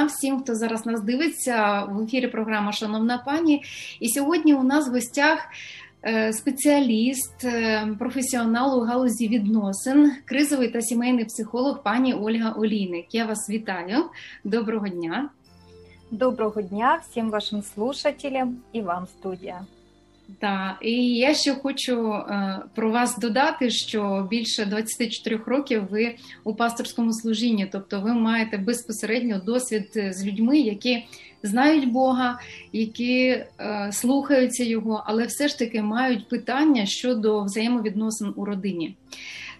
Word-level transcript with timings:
Дня 0.00 0.06
всім, 0.06 0.40
хто 0.40 0.54
зараз 0.54 0.86
нас 0.86 1.02
дивиться 1.02 1.84
в 1.84 2.02
ефірі. 2.02 2.26
Програма 2.26 2.72
Шановна 2.72 3.18
пані. 3.18 3.62
І 4.00 4.08
сьогодні 4.08 4.54
у 4.54 4.62
нас 4.62 4.88
в 4.88 4.92
гостях 4.92 5.38
е, 6.04 6.32
спеціаліст, 6.32 7.44
е, 7.44 7.88
професіонал 7.98 8.78
у 8.78 8.84
галузі 8.84 9.28
відносин, 9.28 10.12
кризовий 10.24 10.68
та 10.68 10.80
сімейний 10.80 11.24
психолог 11.24 11.82
пані 11.82 12.14
Ольга 12.14 12.52
Олійник. 12.52 13.14
Я 13.14 13.26
вас 13.26 13.50
вітаю. 13.50 14.04
Доброго 14.44 14.88
дня. 14.88 15.28
Доброго 16.10 16.62
дня 16.62 17.00
всім 17.10 17.30
вашим 17.30 17.62
слушателям 17.62 18.56
і 18.72 18.80
вам 18.80 19.06
студія. 19.06 19.60
Так, 20.38 20.78
і 20.82 21.14
я 21.14 21.34
ще 21.34 21.54
хочу 21.54 22.12
е, 22.12 22.58
про 22.74 22.90
вас 22.90 23.18
додати, 23.18 23.70
що 23.70 24.26
більше 24.30 24.64
24 24.64 25.40
років 25.46 25.88
ви 25.90 26.14
у 26.44 26.54
пасторському 26.54 27.12
служінні, 27.12 27.68
тобто 27.72 28.00
ви 28.00 28.14
маєте 28.14 28.58
безпосередньо 28.58 29.40
досвід 29.46 29.90
з 29.94 30.26
людьми, 30.26 30.58
які 30.58 31.04
знають 31.42 31.92
Бога, 31.92 32.38
які 32.72 33.20
е, 33.20 33.46
слухаються 33.92 34.64
його, 34.64 35.02
але 35.06 35.26
все 35.26 35.48
ж 35.48 35.58
таки 35.58 35.82
мають 35.82 36.28
питання 36.28 36.86
щодо 36.86 37.42
взаємовідносин 37.42 38.32
у 38.36 38.44
родині. 38.44 38.96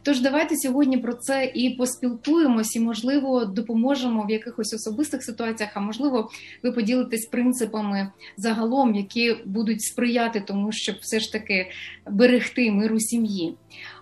Тож 0.02 0.20
давайте 0.20 0.56
сьогодні 0.56 0.98
про 0.98 1.12
це 1.12 1.52
і 1.54 1.70
поспілкуємось, 1.70 2.76
і 2.76 2.80
можливо 2.80 3.44
допоможемо 3.44 4.24
в 4.24 4.30
якихось 4.30 4.74
особистих 4.74 5.24
ситуаціях. 5.24 5.70
А 5.74 5.80
можливо, 5.80 6.30
ви 6.62 6.72
поділитесь 6.72 7.26
принципами 7.26 8.10
загалом, 8.36 8.94
які 8.94 9.36
будуть 9.44 9.82
сприяти 9.82 10.40
тому, 10.40 10.72
щоб 10.72 10.96
все 11.00 11.20
ж 11.20 11.32
таки 11.32 11.70
берегти 12.10 12.70
мир 12.70 12.92
у 12.92 13.00
сім'ї. 13.00 13.54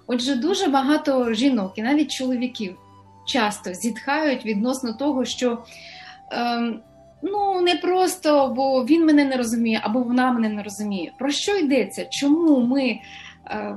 Отже, 0.06 0.36
дуже 0.36 0.66
багато 0.66 1.34
жінок 1.34 1.72
і 1.76 1.82
навіть 1.82 2.12
чоловіків 2.12 2.76
часто 3.26 3.74
зітхають 3.74 4.46
відносно 4.46 4.92
того, 4.92 5.24
що. 5.24 5.64
Ем, 6.30 6.80
Ну, 7.22 7.60
не 7.60 7.74
просто, 7.74 8.52
бо 8.56 8.84
він 8.84 9.06
мене 9.06 9.24
не 9.24 9.36
розуміє, 9.36 9.80
або 9.82 10.00
вона 10.02 10.32
мене 10.32 10.48
не 10.48 10.62
розуміє. 10.62 11.12
Про 11.18 11.30
що 11.30 11.56
йдеться? 11.56 12.04
Чому 12.04 12.60
ми, 12.60 13.00
е, 13.46 13.76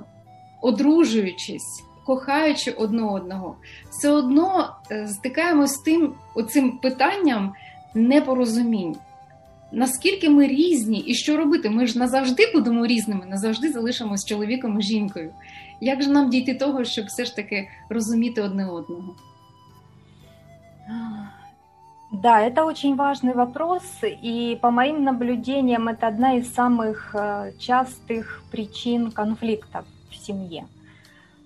одружуючись, 0.61 1.83
кохаючи 2.10 2.70
одне 2.70 3.02
одного, 3.02 3.56
все 3.90 4.10
одно 4.10 4.76
е, 4.90 5.06
стикаємося 5.06 5.74
з 5.74 5.78
тим 5.78 6.14
оцим 6.34 6.78
питанням 6.78 7.52
непорозумінь. 7.94 8.96
Наскільки 9.72 10.30
ми 10.30 10.46
різні 10.46 10.98
і 10.98 11.14
що 11.14 11.36
робити? 11.36 11.70
Ми 11.70 11.86
ж 11.86 11.98
назавжди 11.98 12.52
будемо 12.54 12.86
різними, 12.86 13.26
назавжди 13.26 13.72
залишимось 13.72 14.24
чоловіком 14.24 14.80
і 14.80 14.82
жінкою. 14.82 15.32
Як 15.80 16.02
же 16.02 16.10
нам 16.10 16.30
дійти 16.30 16.54
того, 16.54 16.84
щоб 16.84 17.06
все 17.06 17.24
ж 17.24 17.36
таки 17.36 17.68
розуміти 17.88 18.42
одне 18.42 18.66
одного? 18.66 19.14
Да, 22.12 22.40
это 22.40 22.64
очень 22.64 22.94
важный 22.96 23.34
вопрос, 23.34 23.82
и 24.02 24.56
по 24.62 24.70
моим 24.70 25.04
наблюдениям 25.04 25.88
это 25.88 26.06
одна 26.06 26.36
из 26.36 26.54
самых 26.54 27.14
э, 27.14 27.52
частых 27.58 28.44
причин 28.50 29.10
конфликтов 29.10 29.84
в 30.08 30.14
семье. 30.14 30.66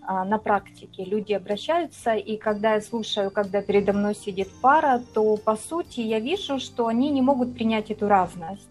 А, 0.08 0.24
на 0.24 0.38
практике 0.38 1.04
люди 1.04 1.34
обращаются, 1.34 2.14
и 2.14 2.38
когда 2.38 2.76
я 2.76 2.82
слушаю, 2.82 3.32
когда 3.32 3.62
передо 3.62 3.94
мной 3.94 4.16
сидит 4.16 4.50
пара, 4.62 5.02
то 5.14 5.38
по 5.38 5.56
сути 5.56 6.02
я 6.02 6.20
вижу, 6.20 6.60
что 6.60 6.88
они 6.88 7.10
не 7.10 7.22
могут 7.22 7.56
принять 7.56 7.90
эту 7.90 8.08
разность. 8.08 8.70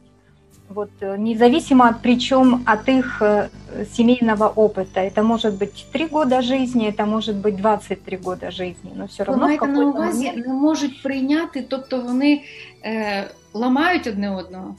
Вот 0.68 0.90
э, 1.00 1.16
независимо 1.18 1.88
от 1.88 2.00
причем 2.02 2.62
от 2.66 2.88
их 2.88 3.20
э, 3.20 3.48
семейного 3.96 4.48
опыта. 4.48 5.00
Это 5.00 5.22
может 5.22 5.58
быть 5.58 5.86
3 5.92 6.06
года 6.06 6.40
жизни, 6.40 6.88
это 6.88 7.04
может 7.04 7.36
быть 7.36 7.56
23 7.56 8.16
года 8.16 8.50
жизни, 8.50 8.92
но 8.94 9.06
все 9.06 9.24
равно. 9.24 9.46
Ви 9.46 9.66
на 9.66 9.86
увазі 9.86 10.26
момент... 10.26 10.46
не 10.46 10.52
можуть 10.52 11.02
прийняти, 11.02 11.62
тобто 11.62 12.00
вони 12.00 12.42
е, 12.84 13.30
ламають 13.52 14.06
одне 14.06 14.30
одного? 14.30 14.74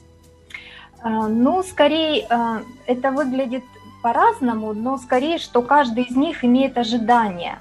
А, 1.02 1.28
ну, 1.28 1.62
скорее, 1.62 2.26
а, 2.30 2.62
это 2.86 3.12
выглядит 3.12 3.62
по-разному, 4.06 4.72
но 4.72 4.98
скорее, 4.98 5.38
что 5.38 5.62
каждый 5.62 6.04
из 6.04 6.14
них 6.14 6.44
имеет 6.44 6.78
ожидания, 6.78 7.58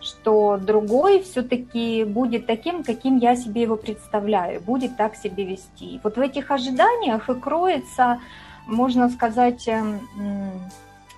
что 0.00 0.56
другой 0.56 1.22
все-таки 1.22 2.02
будет 2.02 2.46
таким, 2.46 2.82
каким 2.82 3.18
я 3.18 3.36
себе 3.36 3.62
его 3.62 3.76
представляю, 3.76 4.60
будет 4.60 4.96
так 4.96 5.14
себя 5.14 5.44
вести. 5.44 6.00
Вот 6.02 6.16
в 6.16 6.20
этих 6.20 6.50
ожиданиях 6.50 7.30
и 7.30 7.34
кроется, 7.34 8.18
можно 8.66 9.08
сказать, 9.10 9.68
эм, 9.68 10.00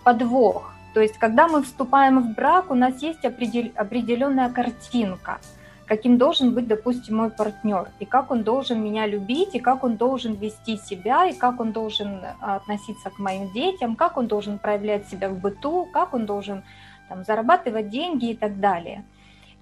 подвох. 0.04 0.74
То 0.92 1.00
есть, 1.00 1.16
когда 1.16 1.48
мы 1.48 1.62
вступаем 1.62 2.20
в 2.20 2.34
брак, 2.34 2.70
у 2.70 2.74
нас 2.74 3.00
есть 3.00 3.24
определенная 3.24 4.50
картинка– 4.50 5.38
каким 5.88 6.18
должен 6.18 6.52
быть, 6.52 6.68
допустим, 6.68 7.16
мой 7.16 7.30
партнер, 7.30 7.88
и 7.98 8.04
как 8.04 8.30
он 8.30 8.42
должен 8.42 8.82
меня 8.82 9.06
любить, 9.06 9.54
и 9.54 9.58
как 9.58 9.82
он 9.84 9.96
должен 9.96 10.34
вести 10.34 10.76
себя, 10.76 11.26
и 11.26 11.32
как 11.32 11.60
он 11.60 11.72
должен 11.72 12.20
а, 12.40 12.56
относиться 12.56 13.10
к 13.10 13.18
моим 13.18 13.50
детям, 13.52 13.96
как 13.96 14.18
он 14.18 14.26
должен 14.26 14.58
проявлять 14.58 15.08
себя 15.08 15.30
в 15.30 15.38
быту, 15.38 15.88
как 15.92 16.14
он 16.14 16.26
должен 16.26 16.62
там, 17.08 17.24
зарабатывать 17.24 17.88
деньги 17.88 18.30
и 18.30 18.36
так 18.36 18.60
далее. 18.60 19.04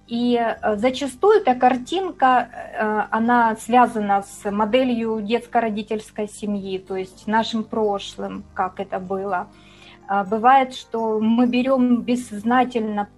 И 0.07 0.37
э, 0.37 0.77
зачастую 0.77 1.41
эта 1.41 1.53
картинка, 1.53 2.47
э, 2.49 3.07
она 3.11 3.55
связана 3.57 4.23
с 4.23 4.49
моделью 4.49 5.21
детско-родительской 5.21 6.29
семьи, 6.29 6.77
то 6.77 6.95
есть 6.95 7.27
нашим 7.27 7.65
прошлым, 7.65 8.45
как 8.53 8.79
это 8.79 8.99
было. 8.99 9.47
А, 10.08 10.24
бывает, 10.24 10.74
что 10.74 11.20
мы 11.20 11.46
берем 11.46 12.02
бессознательно, 12.02 13.08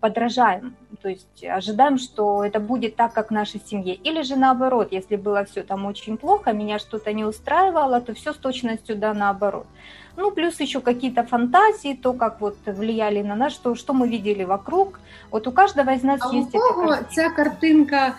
подражаем 0.00 0.76
то 1.04 1.10
есть 1.10 1.44
ожидаем, 1.44 1.98
что 1.98 2.42
это 2.42 2.60
будет 2.60 2.96
так, 2.96 3.12
как 3.12 3.28
в 3.28 3.34
нашей 3.34 3.60
семье. 3.60 3.94
Или 3.94 4.22
же 4.22 4.36
наоборот, 4.36 4.88
если 4.90 5.16
было 5.16 5.44
все 5.44 5.62
там 5.62 5.84
очень 5.84 6.16
плохо, 6.16 6.52
меня 6.52 6.78
что-то 6.78 7.12
не 7.12 7.24
устраивало, 7.24 8.00
то 8.00 8.14
все 8.14 8.32
с 8.32 8.36
точностью 8.36 8.96
да 8.96 9.12
наоборот. 9.12 9.66
Ну, 10.16 10.30
плюс 10.30 10.60
еще 10.60 10.80
какие-то 10.80 11.22
фантазии, 11.24 11.94
то, 11.94 12.14
как 12.14 12.40
вот 12.40 12.56
влияли 12.66 13.22
на 13.22 13.34
нас, 13.34 13.52
что, 13.52 13.74
что 13.74 13.92
мы 13.92 14.08
видели 14.08 14.44
вокруг. 14.44 14.98
Вот 15.30 15.46
у 15.46 15.52
каждого 15.52 15.90
из 15.90 16.02
нас 16.02 16.20
а 16.22 16.34
есть 16.34 16.54
у 16.54 16.58
кого 16.58 16.84
эта 16.84 16.96
картинка. 16.96 17.14
ця 17.14 17.30
картинка, 17.30 18.14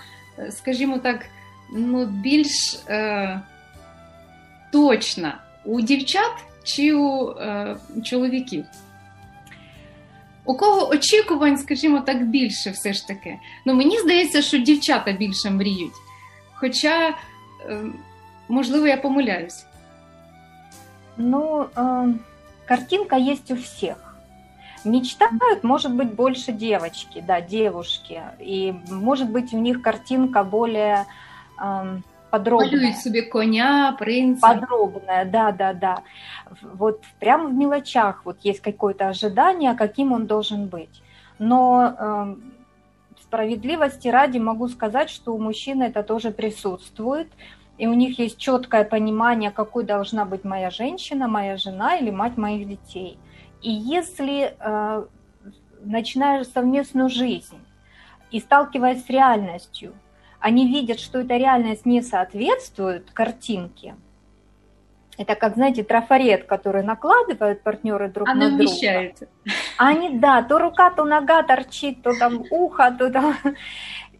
скажімо 0.49 0.99
так, 0.99 1.25
ну, 1.71 2.05
більш 2.05 2.79
е, 2.89 3.41
точна? 4.71 5.37
У 5.63 5.81
дівчат 5.81 6.33
чи 6.69 6.93
у 6.93 7.29
е, 7.29 7.77
чоловіків? 8.03 8.65
У 10.45 10.57
кого 10.57 10.89
очікувань, 10.89 11.57
скажімо 11.57 11.99
так, 11.99 12.25
більше 12.25 12.69
все 12.69 12.93
ж 12.93 13.07
таки. 13.07 13.39
Ну 13.65 13.73
мені 13.73 13.99
здається, 13.99 14.41
що 14.41 14.57
дівчата 14.57 15.11
більше 15.11 15.49
мріють. 15.49 15.93
Хоча, 16.53 17.15
можливо, 18.47 18.87
я 18.87 18.97
помиляюсь. 18.97 19.65
Ну, 21.17 21.69
э, 21.75 22.13
картинка 22.65 23.15
есть 23.15 23.51
у 23.51 23.55
всех. 23.55 24.15
Мечтают, 24.83 25.63
может 25.63 25.93
быть, 25.93 26.13
больше 26.13 26.51
девочки, 26.51 27.23
да, 27.25 27.41
девушки. 27.41 28.21
И, 28.39 28.73
может 28.89 29.29
быть, 29.29 29.53
у 29.53 29.59
них 29.59 29.81
картинка 29.81 30.43
более 30.43 31.05
э, 31.59 31.97
подробная. 32.30 32.70
Малюют 32.70 32.96
себе 32.96 33.22
коня, 33.22 33.96
принца. 33.98 34.40
Подробная, 34.40 35.24
да, 35.24 35.52
да, 35.52 35.72
да. 35.72 36.02
Вот 36.74 37.02
прямо 37.18 37.48
в 37.48 37.54
мелочах 37.54 38.24
вот 38.24 38.38
есть 38.42 38.60
какое-то 38.60 39.08
ожидание, 39.08 39.74
каким 39.74 40.12
он 40.12 40.26
должен 40.26 40.66
быть. 40.66 41.02
Но 41.38 41.94
э, 41.98 42.34
справедливости 43.22 44.08
ради 44.08 44.38
могу 44.38 44.68
сказать, 44.68 45.10
что 45.10 45.34
у 45.34 45.38
мужчины 45.38 45.84
это 45.84 46.02
тоже 46.02 46.30
присутствует, 46.30 47.28
и 47.78 47.86
у 47.86 47.94
них 47.94 48.18
есть 48.18 48.38
четкое 48.38 48.84
понимание, 48.84 49.50
какой 49.50 49.84
должна 49.84 50.24
быть 50.24 50.44
моя 50.44 50.70
женщина, 50.70 51.28
моя 51.28 51.56
жена 51.56 51.96
или 51.96 52.10
мать 52.10 52.36
моих 52.36 52.68
детей. 52.68 53.18
И 53.62 53.70
если 53.70 54.54
э, 54.58 55.04
начинаешь 55.82 56.48
совместную 56.48 57.08
жизнь 57.08 57.58
и 58.30 58.40
сталкиваясь 58.40 59.04
с 59.04 59.08
реальностью, 59.08 59.94
они 60.40 60.66
видят, 60.66 61.00
что 61.00 61.20
эта 61.20 61.36
реальность 61.36 61.86
не 61.86 62.02
соответствует 62.02 63.10
картинке, 63.12 63.94
это 65.18 65.34
как, 65.34 65.54
знаете, 65.54 65.84
трафарет, 65.84 66.44
который 66.44 66.82
накладывают 66.82 67.62
партнеры 67.62 68.08
друг 68.08 68.26
Она 68.26 68.48
на 68.48 68.56
друга. 68.56 68.62
вмещается. 68.62 69.28
Они, 69.76 70.18
да, 70.18 70.42
то 70.42 70.58
рука, 70.58 70.90
то 70.90 71.04
нога 71.04 71.42
торчит, 71.42 72.02
то 72.02 72.18
там 72.18 72.42
ухо, 72.50 72.90
то 72.98 73.10
там... 73.10 73.36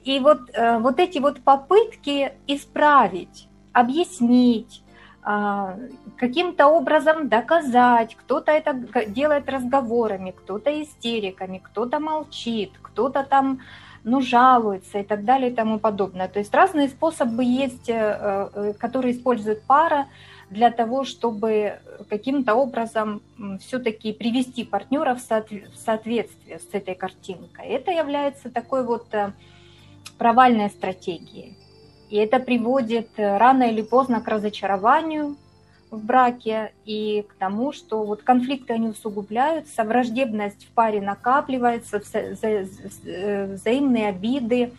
И 0.04 0.18
вот, 0.18 0.40
э, 0.52 0.78
вот 0.78 0.98
эти 0.98 1.18
вот 1.18 1.40
попытки 1.42 2.32
исправить, 2.46 3.48
объяснить, 3.72 4.82
а, 5.22 5.76
каким-то 6.16 6.68
образом 6.68 7.28
доказать. 7.28 8.16
Кто-то 8.16 8.52
это 8.52 8.74
делает 9.08 9.48
разговорами, 9.48 10.30
кто-то 10.30 10.82
истериками, 10.82 11.62
кто-то 11.62 12.00
молчит, 12.00 12.72
кто-то 12.80 13.24
там 13.24 13.60
ну, 14.04 14.20
жалуется 14.20 14.98
и 14.98 15.02
так 15.02 15.24
далее 15.24 15.50
и 15.50 15.54
тому 15.54 15.78
подобное. 15.78 16.28
То 16.28 16.38
есть 16.38 16.54
разные 16.54 16.88
способы 16.88 17.44
есть, 17.44 17.88
э, 17.88 18.50
э, 18.54 18.72
которые 18.78 19.12
использует 19.14 19.62
пара 19.62 20.06
для 20.48 20.70
того, 20.70 21.04
чтобы 21.04 21.78
каким-то 22.08 22.54
образом 22.54 23.22
все-таки 23.60 24.12
привести 24.12 24.64
партнера 24.64 25.14
в 25.14 25.20
соответствие 25.20 26.58
с 26.58 26.74
этой 26.74 26.94
картинкой. 26.94 27.66
Это 27.66 27.92
является 27.92 28.50
такой 28.50 28.84
вот 28.84 29.06
э, 29.12 29.32
провальной 30.18 30.70
стратегией. 30.70 31.56
И 32.08 32.16
это 32.16 32.40
приводит 32.40 33.10
рано 33.16 33.64
или 33.64 33.82
поздно 33.82 34.20
к 34.20 34.26
разочарованию 34.26 35.36
в 35.90 36.04
браке 36.04 36.72
и 36.84 37.26
к 37.28 37.34
тому, 37.34 37.72
что 37.72 38.04
вот 38.04 38.22
конфликты 38.22 38.74
они 38.74 38.88
усугубляются, 38.88 39.84
враждебность 39.84 40.66
в 40.66 40.70
паре 40.70 41.00
накапливается, 41.00 41.98
вза 42.00 42.64
взаимные 43.54 44.08
обиды, 44.08 44.72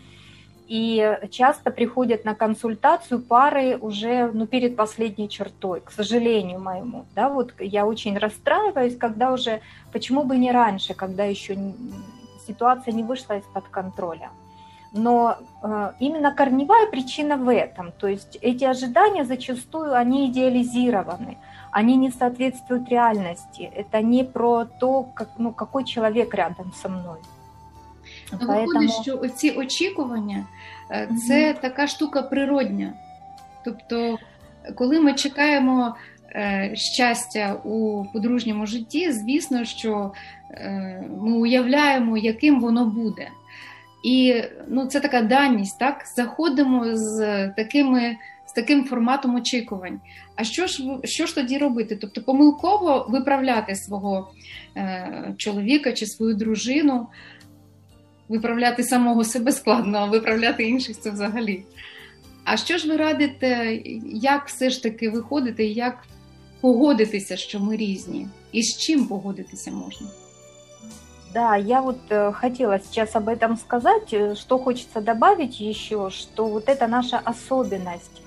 и 0.68 1.20
часто 1.32 1.70
приходят 1.70 2.24
на 2.24 2.34
консультацию 2.34 3.20
пары 3.20 3.78
уже 3.78 4.32
ну, 4.32 4.48
перед 4.48 4.78
последней 4.78 5.28
чертой, 5.28 5.82
к 5.82 5.92
сожалению 5.92 6.62
моему. 6.62 7.06
Да, 7.14 7.28
вот 7.28 7.54
я 7.60 7.86
очень 7.86 8.18
расстраиваюсь, 8.18 8.96
когда 8.96 9.34
уже, 9.34 9.60
почему 9.92 10.24
бы 10.24 10.38
не 10.38 10.50
раньше, 10.50 10.94
когда 10.94 11.26
еще 11.26 11.58
ситуация 12.48 12.94
не 12.94 13.04
вышла 13.04 13.38
из-под 13.38 13.68
контроля. 13.68 14.30
Но 14.93 15.37
э, 15.63 15.93
именно 16.01 16.35
корневая 16.35 16.87
причина 16.87 17.37
в 17.37 17.49
этом. 17.49 17.93
То 17.93 18.09
есть 18.09 18.39
эти 18.41 18.65
ожидания 18.65 19.25
зачастую, 19.25 19.95
они 19.95 20.31
идеализированы, 20.31 21.37
они 21.71 21.97
не 21.97 22.11
соответствуют 22.11 22.89
реальности. 22.89 23.71
Это 23.75 24.01
не 24.01 24.25
про 24.25 24.65
то, 24.65 25.03
как, 25.15 25.29
ну, 25.39 25.53
какой 25.53 25.85
человек 25.85 26.35
рядом 26.35 26.73
со 26.73 26.89
мной. 26.89 27.19
Ну, 28.33 28.39
Поэтому... 28.39 28.67
Виходить, 28.67 28.93
що 29.03 29.29
ці 29.29 29.51
очікування 29.51 30.47
це 31.29 31.51
угу. 31.51 31.59
така 31.61 31.87
штука 31.87 32.23
природня. 32.23 32.93
Тобто, 33.65 34.19
коли 34.75 35.01
ми 35.01 35.15
чекаємо 35.15 35.97
щастя 36.75 37.55
у 37.65 38.05
подружньому 38.13 38.67
житті, 38.67 39.13
звісно, 39.13 39.65
що 39.65 40.13
ми 41.23 41.33
уявляємо, 41.33 42.17
яким 42.17 42.61
воно 42.61 42.87
буде. 42.87 43.29
І 44.04 44.44
ну, 44.68 44.86
це 44.86 45.00
така 45.00 45.22
даність, 45.22 45.80
так? 45.80 46.04
Заходимо 46.16 46.96
з 46.96 47.48
такими. 47.58 48.16
З 48.46 48.54
таким 48.54 48.84
форматом 48.84 49.36
очікувань. 49.36 50.00
А 50.36 50.44
що 50.44 50.68
ж 50.68 50.84
що 51.04 51.26
ж 51.26 51.36
тоді 51.36 51.58
робити? 51.58 51.96
Тобто 52.02 52.22
помилково 52.22 53.06
виправляти 53.10 53.76
свого 53.76 54.32
е, 54.78 55.34
чоловіка 55.38 55.92
чи 55.92 56.06
свою 56.06 56.36
дружину, 56.36 57.08
виправляти 58.30 58.84
самого 58.84 59.24
себе 59.24 59.52
складно, 59.52 59.98
а 59.98 60.06
виправляти 60.06 60.64
інших 60.64 61.00
це 61.00 61.12
взагалі. 61.12 61.64
А 62.44 62.58
що 62.58 62.78
ж 62.78 62.88
ви 62.88 62.96
радите, 62.96 63.80
як 64.06 64.48
все 64.48 64.70
ж 64.70 64.84
таки 64.84 65.10
виходити, 65.10 65.66
як 65.66 66.04
погодитися, 66.62 67.38
що 67.38 67.60
ми 67.60 67.78
різні, 67.78 68.28
і 68.52 68.64
з 68.64 68.78
чим 68.78 69.06
погодитися 69.06 69.72
можна? 69.72 70.08
Да, 71.34 71.56
я 71.56 71.82
вот 71.82 72.00
э, 72.10 72.32
хотела 72.34 72.80
сейчас 72.80 73.16
об 73.16 73.30
этом 73.30 73.56
сказать. 73.56 74.14
Э, 74.14 74.36
что 74.36 74.58
хочется 74.58 75.02
добавить 75.02 75.60
еще, 75.60 76.10
что 76.10 76.48
вот 76.48 76.68
это 76.68 76.88
наша 76.88 77.20
особенность 77.20 78.22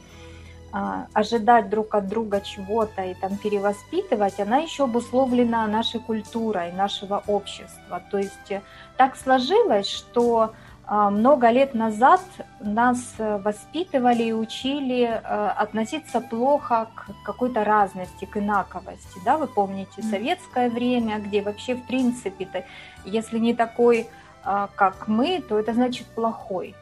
а, 0.72 1.06
ожидать 1.12 1.68
друг 1.68 1.94
от 1.94 2.08
друга 2.08 2.40
чего-то 2.40 3.04
и 3.04 3.14
там 3.14 3.36
перевоспитывать, 3.36 4.40
она 4.40 4.58
еще 4.58 4.84
обусловлена 4.84 5.68
нашей 5.68 6.00
культурой, 6.00 6.72
нашего 6.72 7.22
общества. 7.26 8.02
То 8.10 8.18
есть 8.18 8.50
э, 8.50 8.62
так 8.96 9.16
сложилось, 9.16 9.88
что 9.88 10.52
много 10.86 11.50
лет 11.50 11.74
назад 11.74 12.20
нас 12.60 13.14
э, 13.18 13.38
воспитывали 13.38 14.24
и 14.24 14.32
учили 14.32 15.02
э, 15.02 15.48
относиться 15.56 16.20
плохо 16.20 16.88
к 16.94 17.06
какой-то 17.24 17.64
разности, 17.64 18.26
к 18.26 18.36
инаковости. 18.36 19.18
Да? 19.24 19.38
Вы 19.38 19.46
помните 19.46 20.02
советское 20.02 20.68
время, 20.68 21.18
где 21.20 21.40
вообще 21.40 21.74
в 21.74 21.86
принципе-то, 21.86 22.64
если 23.04 23.38
не 23.38 23.54
такой, 23.54 24.08
а, 24.44 24.68
как 24.74 25.08
мы, 25.08 25.40
то 25.40 25.58
это 25.58 25.72
значит 25.72 26.06
плохой. 26.06 26.74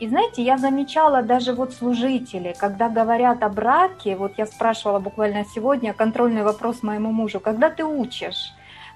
И 0.00 0.08
знаете, 0.08 0.42
я 0.42 0.58
замечала 0.58 1.22
даже 1.22 1.52
вот 1.52 1.72
служители, 1.72 2.54
когда 2.58 2.88
говорят 2.88 3.42
о 3.44 3.48
браке, 3.48 4.16
вот 4.16 4.32
я 4.36 4.46
спрашивала 4.46 4.98
буквально 4.98 5.44
сегодня 5.44 5.94
контрольный 5.94 6.42
вопрос 6.42 6.82
моему 6.82 7.12
мужу, 7.12 7.38
когда 7.38 7.70
ты 7.70 7.84
учишь 7.84 8.52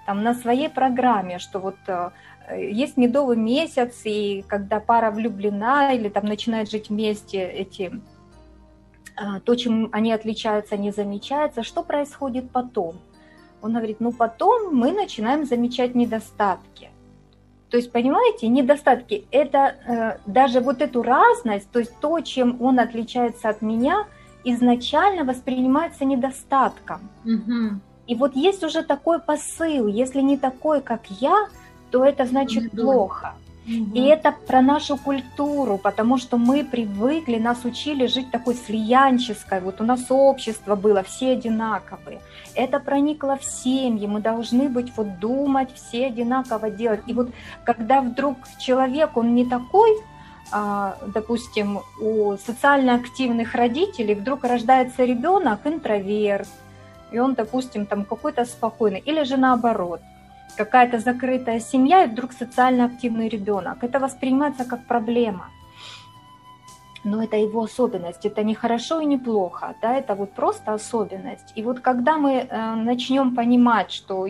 там 0.07 0.25
на 0.25 0.35
своей 0.35 0.69
программе, 0.69 1.39
что 1.39 1.61
вот 1.61 1.77
э, 1.87 2.11
есть 2.57 2.97
медовый 2.97 3.37
месяц, 3.37 4.01
и 4.05 4.45
когда 4.49 4.81
пара 4.81 5.11
влюблена 5.11 5.93
или 5.93 6.09
там 6.09 6.25
начинает 6.25 6.71
жить 6.71 6.89
вместе, 6.89 7.45
эти 7.45 8.01
а, 9.17 9.41
то, 9.41 9.55
чем 9.57 9.89
они 9.93 10.13
отличаются, 10.13 10.77
не 10.77 10.93
замечается. 10.93 11.63
Что 11.63 11.83
происходит 11.83 12.51
потом? 12.51 12.97
Он 13.61 13.73
говорит, 13.73 14.01
ну 14.01 14.13
потом 14.13 14.75
мы 14.75 14.93
начинаем 14.93 15.45
замечать 15.45 15.95
недостатки. 15.95 16.91
То 17.71 17.77
есть, 17.77 17.93
понимаете, 17.93 18.49
недостатки– 18.49 19.27
это 19.31 19.59
э, 19.59 20.19
даже 20.31 20.61
вот 20.61 20.81
эту 20.81 21.03
разность, 21.03 21.71
то 21.71 21.81
есть 21.81 21.93
то, 22.01 22.21
чем 22.21 22.63
он 22.63 22.79
отличается 22.79 23.51
от 23.51 23.61
меня, 23.61 24.07
изначально 24.45 25.25
воспринимается 25.25 26.05
недостатком. 26.07 27.11
Угу. 27.25 27.81
И 28.07 28.15
вот 28.15 28.37
есть 28.37 28.65
уже 28.65 28.83
такой 28.83 29.19
посыл, 29.19 29.87
если 29.87 30.23
не 30.23 30.39
такой, 30.39 30.81
как 30.81 31.11
я, 31.11 31.49
то 31.91 32.05
это 32.05 32.27
значит 32.27 32.71
плохо. 32.73 33.35
И 33.69 34.01
это 34.07 34.35
про 34.47 34.63
нашу 34.63 34.97
культуру, 34.97 35.77
потому 35.77 36.17
что 36.17 36.39
мы 36.39 36.65
привыкли, 36.65 37.37
нас 37.37 37.65
учили 37.65 38.07
жить 38.07 38.31
такой 38.31 38.55
слиянческой, 38.55 39.61
вот 39.61 39.83
у 39.83 39.85
нас 39.85 40.07
общество 40.09 40.75
было, 40.75 41.03
все 41.03 41.33
одинаковые. 41.33 42.21
Это 42.55 42.81
проникло 42.81 43.37
в 43.37 43.45
семьи, 43.45 44.07
мы 44.07 44.21
должны 44.21 44.71
быть, 44.71 44.91
вот 44.97 45.19
думать, 45.19 45.69
все 45.75 46.07
одинаково 46.07 46.71
делать. 46.71 47.01
И 47.07 47.13
вот 47.13 47.29
когда 47.65 48.01
вдруг 48.01 48.39
человек, 48.59 49.19
он 49.19 49.35
не 49.35 49.45
такой, 49.45 49.91
а, 50.51 50.97
допустим, 51.07 51.81
у 52.01 52.39
социально 52.39 52.95
активных 52.95 53.55
родителей 53.55 54.15
вдруг 54.15 54.45
рождается 54.45 55.05
ребенок 55.05 55.67
интроверт, 55.67 56.49
и 57.13 57.19
он, 57.19 57.35
допустим, 57.35 57.85
там 57.85 58.07
какой-то 58.07 58.47
спокойный, 58.47 59.01
или 59.01 59.25
же 59.25 59.37
наоборот– 59.37 60.01
какая-то 60.59 60.99
закрытая 60.99 61.61
семья 61.61 62.05
и 62.05 62.09
вдруг 62.09 62.33
социально 62.33 62.85
активный 62.85 63.29
ребенок. 63.29 63.85
Это 63.85 64.01
воспринимается 64.01 64.65
как 64.65 64.87
проблема. 64.87 65.45
Но 67.05 67.23
это 67.23 67.37
его 67.37 67.63
особенность, 67.63 68.27
это 68.27 68.43
не 68.43 68.55
хорошо 68.55 69.01
и 69.01 69.07
не 69.07 69.19
плохо, 69.19 69.75
да, 69.81 69.97
это 69.97 70.15
вот 70.15 70.33
просто 70.33 70.75
особенность. 70.75 71.53
И 71.55 71.63
вот 71.63 71.81
когда 71.81 72.19
мы 72.19 72.33
э, 72.33 72.75
начнем 72.75 73.37
понимать, 73.37 73.93
что 73.93 74.27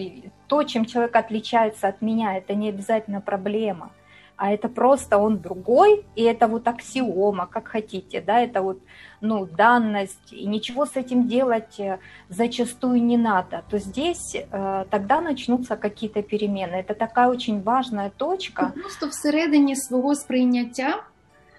то, 0.48 0.62
чем 0.64 0.84
человек 0.84 1.16
отличается 1.16 1.88
от 1.88 2.02
меня, 2.02 2.36
это 2.36 2.54
не 2.54 2.68
обязательно 2.68 3.20
проблема, 3.20 3.90
а 4.37 4.51
это 4.51 4.67
просто 4.67 5.17
он 5.17 5.39
другой, 5.39 6.05
и 6.15 6.23
это 6.23 6.47
вот 6.47 6.67
аксиома, 6.67 7.45
как 7.45 7.67
хотите, 7.67 8.19
да, 8.21 8.41
это 8.41 8.61
вот, 8.61 8.79
ну, 9.21 9.45
данность, 9.45 10.33
и 10.33 10.45
ничего 10.45 10.85
с 10.85 10.95
этим 10.95 11.27
делать 11.27 11.79
э, 11.79 11.99
зачастую 12.29 13.03
не 13.03 13.17
надо, 13.17 13.63
то 13.69 13.77
здесь 13.77 14.35
э, 14.35 14.85
тогда 14.89 15.21
начнутся 15.21 15.75
какие-то 15.75 16.21
перемены. 16.23 16.75
Это 16.75 16.95
такая 16.95 17.29
очень 17.29 17.61
важная 17.61 18.09
точка. 18.09 18.73
Просто 18.75 19.07
всередині 19.07 19.75
свого 19.75 20.15
сприйняття 20.15 21.03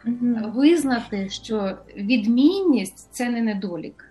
угу. 0.05 0.51
визнати, 0.55 1.29
що 1.31 1.79
відмінність – 1.97 3.13
це 3.13 3.29
не 3.29 3.43
недолік. 3.43 4.08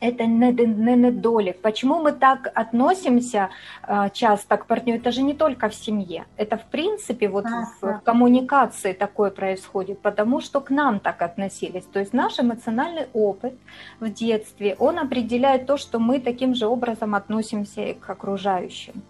это 0.00 0.26
не, 0.26 0.52
не 0.52 0.96
недолик. 0.96 1.60
Почему 1.60 2.02
мы 2.02 2.12
так 2.12 2.50
относимся 2.54 3.50
э, 3.86 4.10
часто 4.12 4.56
к 4.56 4.66
партнеру? 4.66 4.98
Это 4.98 5.10
же 5.10 5.22
не 5.22 5.34
только 5.34 5.68
в 5.68 5.74
семье. 5.74 6.24
Это 6.36 6.56
в 6.56 6.64
принципе 6.64 7.28
вот 7.28 7.46
а, 7.46 7.66
в, 7.80 7.98
в 7.98 8.00
коммуникации 8.00 8.92
такое 8.92 9.30
происходит, 9.30 10.00
потому 10.00 10.40
что 10.40 10.60
к 10.60 10.70
нам 10.70 11.00
так 11.00 11.22
относились. 11.22 11.84
То 11.84 12.00
есть 12.00 12.12
наш 12.12 12.38
эмоциональный 12.38 13.06
опыт 13.12 13.54
в 14.00 14.08
детстве, 14.08 14.76
он 14.78 14.98
определяет 14.98 15.66
то, 15.66 15.76
что 15.76 15.98
мы 15.98 16.20
таким 16.20 16.54
же 16.54 16.66
образом 16.66 17.14
относимся 17.14 17.94
к 17.94 18.10
окружающим. 18.10 19.02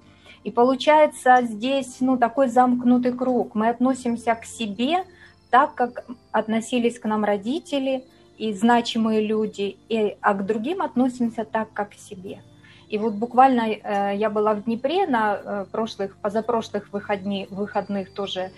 И 0.45 0.51
получается 0.51 1.41
здесь 1.43 1.97
ну, 2.01 2.17
такой 2.17 2.49
замкнутый 2.49 3.13
круг. 3.13 3.55
Мы 3.55 3.69
относимся 3.69 4.35
к 4.35 4.45
себе 4.45 5.05
так, 5.51 5.75
как 5.75 6.05
относились 6.33 6.99
к 6.99 7.05
нам 7.05 7.25
родители– 7.25 8.05
и 8.39 8.53
значимые 8.53 9.21
люди, 9.27 9.77
и, 9.89 10.17
а 10.21 10.35
к 10.35 10.47
другим 10.47 10.81
относимся 10.81 11.45
так, 11.45 11.73
как 11.73 11.91
к 11.91 11.95
себе. 11.95 12.41
И 12.89 12.97
вот 12.99 13.15
буквально 13.15 13.69
э, 13.69 14.17
я 14.17 14.31
была 14.31 14.55
в 14.55 14.65
Днепре 14.65 15.07
на 15.07 15.35
э, 15.37 15.67
прошлых, 15.71 16.17
позапрошлых 16.17 16.93
выходни, 16.93 17.47
выходных 17.51 18.15
тоже 18.15 18.51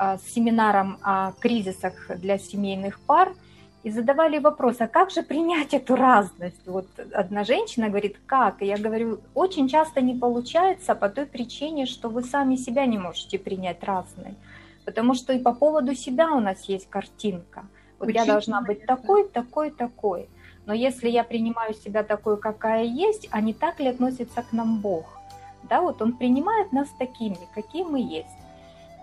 э, 0.00 0.16
с 0.16 0.32
семинаром 0.32 0.98
о 1.02 1.32
кризисах 1.32 2.10
для 2.16 2.38
семейных 2.38 2.98
пар. 3.00 3.34
и 3.82 3.90
задавали 3.90 4.38
вопрос, 4.38 4.76
а 4.78 4.86
как 4.86 5.10
же 5.10 5.22
принять 5.22 5.74
эту 5.74 5.96
разность? 5.96 6.66
Вот 6.66 6.86
одна 7.12 7.44
женщина 7.44 7.88
говорит, 7.88 8.16
как? 8.26 8.62
И 8.62 8.66
я 8.66 8.78
говорю, 8.78 9.18
очень 9.34 9.68
часто 9.68 10.00
не 10.00 10.14
получается 10.14 10.94
по 10.94 11.08
той 11.08 11.26
причине, 11.26 11.84
что 11.84 12.08
вы 12.08 12.22
сами 12.22 12.56
себя 12.56 12.86
не 12.86 12.98
можете 12.98 13.38
принять 13.38 13.84
разной. 13.84 14.34
Потому 14.86 15.14
что 15.14 15.32
и 15.32 15.38
по 15.38 15.52
поводу 15.52 15.94
себя 15.94 16.32
у 16.32 16.40
нас 16.40 16.68
есть 16.68 16.88
картинка. 16.88 17.64
Вот 18.04 18.12
Почему? 18.12 18.24
я 18.26 18.32
должна 18.32 18.60
быть 18.60 18.86
такой, 18.86 19.28
такой, 19.28 19.70
такой. 19.70 20.28
Но 20.66 20.74
если 20.74 21.08
я 21.08 21.24
принимаю 21.24 21.74
себя 21.74 22.02
такой, 22.02 22.38
какая 22.38 22.84
есть, 22.84 23.28
а 23.30 23.40
не 23.40 23.54
так 23.54 23.80
ли 23.80 23.88
относится 23.88 24.42
к 24.42 24.52
нам 24.52 24.80
Бог? 24.80 25.06
Да, 25.62 25.80
вот 25.80 26.02
Он 26.02 26.12
принимает 26.12 26.72
нас 26.72 26.88
такими, 26.98 27.38
какие 27.54 27.84
мы 27.84 28.00
есть, 28.00 28.28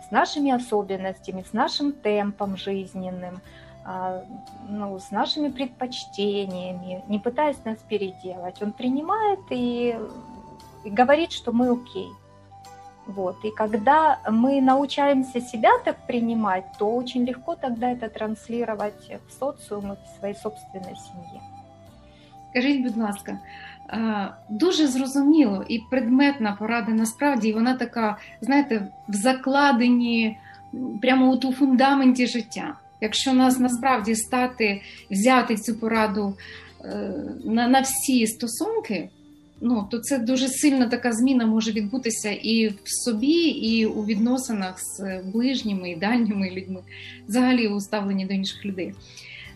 с 0.08 0.12
нашими 0.12 0.52
особенностями, 0.52 1.44
с 1.48 1.54
нашим 1.54 1.92
темпом 1.92 2.58
жизненным, 2.58 3.42
а, 3.84 4.24
ну, 4.70 5.00
с 5.00 5.10
нашими 5.12 5.50
предпочтениями, 5.50 7.04
не 7.08 7.20
пытаясь 7.20 7.64
нас 7.66 7.78
переделать. 7.90 8.62
Он 8.62 8.72
принимает 8.72 9.40
и, 9.50 9.98
и 10.84 10.90
говорит, 10.90 11.32
что 11.32 11.52
мы 11.52 11.72
окей. 11.72 12.10
Вот. 13.16 13.36
И 13.46 13.52
когда 13.52 14.20
мы 14.30 14.62
научаемся 14.62 15.42
себя 15.42 15.72
так 15.86 15.96
принимать, 16.08 16.64
то 16.80 16.96
очень 16.96 17.26
легко 17.26 17.56
тогда 17.56 17.92
это 17.92 18.10
транслировать 18.10 19.12
в 19.28 19.40
социум 19.40 19.94
и 19.94 19.96
в 19.96 20.20
своей 20.20 20.36
собственной 20.36 20.96
семье. 20.96 21.42
Скажіть, 22.52 22.84
будь 22.84 22.98
ласка, 22.98 23.40
дуже 24.50 24.88
зрозуміло 24.88 25.66
і 25.68 25.80
предметна 25.90 26.56
порада 26.60 26.92
насправді, 26.92 27.54
вона 27.54 27.74
така, 27.74 28.18
знаєте, 28.42 28.88
в 29.08 29.14
закладенні 29.14 30.38
прямо 31.02 31.30
у 31.32 31.54
фундаменті 31.54 32.28
життя. 32.28 32.76
Якщо 33.02 33.34
нас 33.34 33.60
насправді 33.60 34.16
стати 34.16 34.82
взяти 35.12 35.56
цю 35.56 35.76
пораду 35.76 36.38
е, 36.86 37.14
на 37.46 37.68
на 37.68 37.82
всі 37.82 38.28
стосунки, 38.28 39.10
ну 39.62 39.88
то 39.92 40.00
це 40.00 40.18
дуже 40.18 40.48
сильна 40.48 40.88
така 40.88 41.12
зміна 41.12 41.46
може 41.46 41.72
відбутися 41.72 42.32
і 42.32 42.68
в 42.68 42.76
собі, 42.86 43.42
і 43.48 43.86
у 43.86 44.06
відносинах 44.06 44.80
з 44.80 45.20
ближніми 45.34 45.92
і 45.92 45.96
дальніми 45.96 46.50
людьми, 46.50 46.80
взагалі 47.28 47.68
у 47.68 47.80
ставленні 47.80 48.26
до 48.26 48.34
інших 48.34 48.66
людей. 48.66 48.94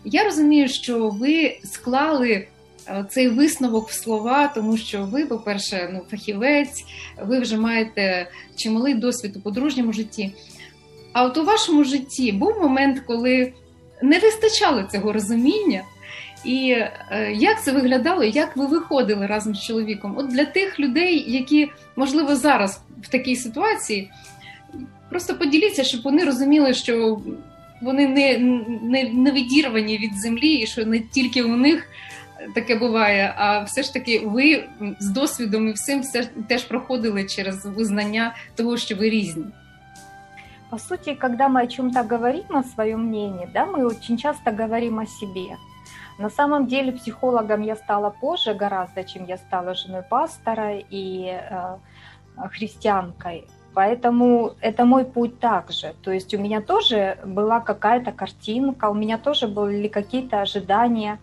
Я 0.04 0.24
розумію, 0.24 0.68
що 0.68 1.08
ви 1.08 1.58
склали 1.64 2.46
е, 2.88 3.04
цей 3.10 3.28
висновок 3.28 3.88
в 3.88 3.92
слова, 3.92 4.48
тому 4.48 4.76
що 4.76 5.04
ви, 5.04 5.26
по-перше, 5.26 5.90
ну 5.92 6.00
фахівець, 6.10 6.84
ви 7.22 7.40
вже 7.40 7.56
маєте 7.56 8.30
чималий 8.56 8.94
досвід 8.94 9.36
у 9.36 9.40
подружньому 9.40 9.92
житті. 9.92 10.32
А 11.12 11.24
от 11.24 11.36
у 11.36 11.44
вашому 11.44 11.84
житті 11.84 12.32
був 12.32 12.58
момент, 12.58 13.00
коли 13.06 13.52
не 14.02 14.18
вистачало 14.18 14.82
цього 14.82 15.12
розуміння, 15.12 15.82
і 16.46 16.70
е, 16.70 17.32
як 17.34 17.62
це 17.62 17.72
виглядало, 17.72 18.24
як 18.24 18.56
ви 18.56 18.66
виходили 18.66 19.26
разом 19.26 19.54
з 19.54 19.62
чоловіком? 19.62 20.14
От 20.18 20.28
для 20.28 20.44
тих 20.44 20.80
людей, 20.80 21.32
які 21.32 21.70
можливо 21.96 22.36
зараз 22.36 22.80
в 23.02 23.08
такій 23.08 23.36
ситуації, 23.36 24.10
просто 25.10 25.34
поділіться, 25.34 25.84
щоб 25.84 26.02
вони 26.02 26.24
розуміли, 26.24 26.74
що 26.74 27.20
вони 27.82 28.08
не, 28.08 28.38
не, 28.82 29.10
не 29.10 29.32
відірвані 29.32 29.98
від 29.98 30.14
землі, 30.20 30.54
і 30.54 30.66
що 30.66 30.86
не 30.86 31.00
тільки 31.00 31.42
у 31.42 31.56
них. 31.56 31.88
Таке 32.54 32.76
буває, 32.76 33.34
а 33.36 33.62
все 33.62 33.82
ж 33.82 33.92
таки, 33.92 34.22
ви 34.24 34.64
з 34.98 35.08
досвідом 35.08 35.68
і 35.68 35.72
всім 35.72 36.00
все 36.00 36.28
теж 36.48 36.64
проходили 36.64 37.24
через 37.24 37.66
визнання 37.66 38.34
того, 38.54 38.76
що 38.76 38.96
ви 38.96 39.10
різні. 39.10 39.44
По 40.70 40.78
сути, 40.78 41.14
когда 41.14 41.48
мы 41.48 41.62
о 41.62 41.66
чем-то 41.66 42.02
говорим, 42.02 42.44
о 42.50 42.62
своем 42.62 43.06
мнении, 43.06 43.48
да, 43.54 43.66
мы 43.66 43.86
очень 43.86 44.18
часто 44.18 44.50
говорим 44.50 44.98
о 44.98 45.06
себе. 45.06 45.56
На 46.18 46.30
самом 46.30 46.66
деле 46.66 46.92
психологом 46.92 47.62
я 47.62 47.76
стала 47.76 48.10
позже 48.10 48.54
гораздо, 48.54 49.04
чем 49.04 49.26
я 49.26 49.36
стала 49.36 49.74
женой 49.74 50.02
пастора 50.02 50.78
и 50.78 51.38
э, 51.38 51.76
христианкой. 52.48 53.46
Поэтому 53.74 54.52
это 54.62 54.86
мой 54.86 55.04
путь 55.04 55.38
также. 55.38 55.94
То 56.02 56.10
есть 56.10 56.32
у 56.32 56.38
меня 56.38 56.62
тоже 56.62 57.18
была 57.26 57.60
какая-то 57.60 58.12
картинка, 58.12 58.88
у 58.88 58.94
меня 58.94 59.18
тоже 59.18 59.46
были 59.46 59.88
какие-то 59.88 60.40
ожидания. 60.40 61.18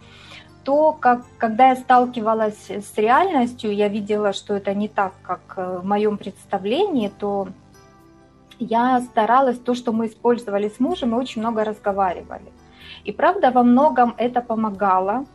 То, 0.64 0.94
как, 0.94 1.24
когда 1.40 1.70
я 1.70 1.76
сталкивалась 1.76 2.70
с 2.70 2.96
реальностью, 2.96 3.74
я 3.74 3.88
видела, 3.88 4.34
что 4.34 4.54
это 4.54 4.76
не 4.76 4.88
так, 4.88 5.14
как 5.24 5.58
в 5.58 5.84
моем 5.84 6.18
представлении, 6.18 7.12
то 7.20 7.48
я 8.60 9.02
старалась, 9.02 9.58
то, 9.58 9.74
что 9.74 9.92
мы 9.92 10.06
использовали 10.06 10.70
с 10.70 10.80
мужем, 10.80 11.10
мы 11.10 11.18
очень 11.18 11.42
много 11.42 11.64
разговаривали. 11.64 12.52
И 13.04 13.12
правда, 13.12 13.52
во 13.52 13.64
многом 13.64 14.14
это 14.18 14.42
помогало, 14.42 15.26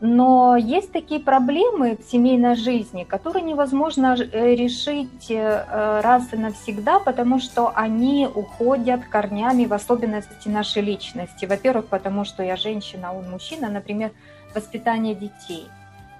но 0.00 0.56
есть 0.56 0.92
такие 0.92 1.20
проблемы 1.20 1.96
в 1.96 2.10
семейной 2.10 2.54
жизни, 2.54 3.04
которые 3.04 3.42
невозможно 3.42 4.14
э, 4.14 4.54
решить 4.54 5.30
э, 5.30 6.00
раз 6.02 6.32
и 6.32 6.36
навсегда, 6.36 6.98
потому 6.98 7.38
что 7.38 7.72
они 7.74 8.28
уходят 8.34 9.06
корнями 9.06 9.64
в 9.64 9.72
особенности 9.72 10.48
нашей 10.48 10.82
личности. 10.82 11.46
Во-первых, 11.46 11.86
потому 11.86 12.24
что 12.24 12.42
я 12.42 12.56
женщина, 12.56 13.14
он 13.14 13.30
мужчина, 13.30 13.70
например, 13.70 14.12
воспитание 14.54 15.14
детей– 15.14 15.68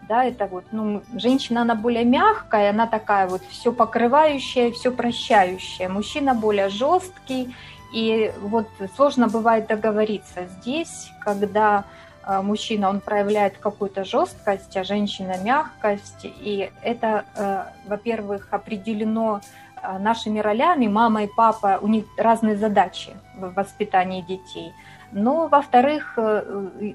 да, 0.09 0.25
это 0.25 0.47
вот, 0.47 0.64
ну, 0.73 1.02
женщина, 1.14 1.62
она 1.62 1.75
более 1.75 2.04
мягкая, 2.04 2.71
она 2.71 2.87
такая 2.87 3.26
вот 3.26 3.42
все 3.50 3.73
покрывающая, 3.73 4.71
все 4.71 4.90
прощающая, 4.92 5.88
мужчина 5.88 6.35
более 6.35 6.68
жесткий, 6.68 7.54
и 7.92 8.32
вот 8.40 8.68
сложно 8.96 9.28
бывает 9.28 9.66
договориться 9.66 10.46
здесь, 10.60 11.10
когда 11.20 11.84
э, 12.24 12.40
мужчина, 12.42 12.88
он 12.88 13.00
проявляет 13.00 13.58
какую-то 13.58 14.04
жесткость, 14.04 14.76
а 14.76 14.84
женщина 14.84 15.36
мягкость, 15.42 16.24
и 16.24 16.70
это, 16.82 17.24
э, 17.36 17.64
во-первых, 17.86 18.48
определено 18.50 19.40
э, 19.82 19.98
нашими 19.98 20.40
ролями, 20.40 20.86
мама 20.86 21.24
и 21.24 21.28
папа, 21.36 21.78
у 21.80 21.88
них 21.88 22.04
разные 22.16 22.56
задачи 22.56 23.16
в 23.36 23.52
воспитании 23.54 24.22
детей– 24.22 24.72
но, 25.12 25.48
во-вторых, 25.48 26.14
э, 26.16 26.92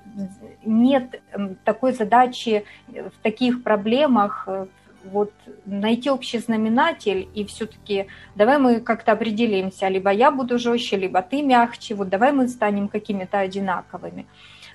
нет 0.65 1.21
такой 1.63 1.93
задачи 1.93 2.65
в 2.87 3.23
таких 3.23 3.63
проблемах 3.63 4.43
э, 4.47 4.65
вот 5.03 5.31
найти 5.65 6.09
общий 6.09 6.39
знаменатель 6.39 7.27
и 7.33 7.43
все-таки 7.43 8.07
давай 8.35 8.57
мы 8.57 8.79
как-то 8.79 9.11
определимся, 9.11 9.87
либо 9.87 10.11
я 10.11 10.31
буду 10.31 10.59
жестче, 10.59 10.97
либо 10.97 11.21
ты 11.21 11.41
мягче, 11.41 11.95
вот 11.95 12.09
давай 12.09 12.31
мы 12.31 12.47
станем 12.47 12.87
какими-то 12.87 13.39
одинаковыми. 13.39 14.25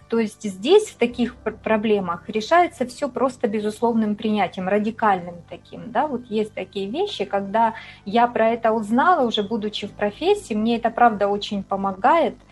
То 0.09 0.21
есть 0.21 0.42
здесь 0.45 0.88
в 0.90 0.97
таких 0.97 1.35
проблемах 1.35 2.28
решается 2.28 2.87
все 2.87 3.09
просто 3.09 3.49
безусловным 3.49 4.14
принятием, 4.14 4.68
радикальным 4.68 5.35
таким. 5.50 5.90
Да? 5.90 6.06
Вот 6.06 6.26
есть 6.30 6.54
такие 6.54 6.88
вещи, 6.88 7.25
когда 7.25 7.75
я 8.04 8.28
про 8.28 8.50
это 8.50 8.71
узнала, 8.71 9.26
уже 9.26 9.42
будучи 9.42 9.88
в 9.88 9.92
профессии, 9.92 10.54
мне 10.54 10.76
это 10.76 10.90
правда 10.90 11.26
очень 11.26 11.62
помогает– 11.62 12.35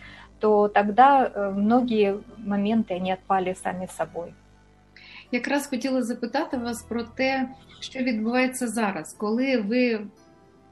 то 0.44 0.68
тогда 0.68 1.24
э, 1.24 1.52
многие 1.56 2.14
моменти 2.46 2.94
вони 2.94 3.12
відпали 3.12 3.54
самі 3.54 3.86
собою. 3.86 4.32
Якраз 5.34 5.66
хотіла 5.66 6.02
запитати 6.02 6.56
вас 6.56 6.82
про 6.82 7.04
те, 7.04 7.48
що 7.80 7.98
відбувається 7.98 8.68
зараз, 8.68 9.16
коли 9.18 9.56
ви 9.56 10.00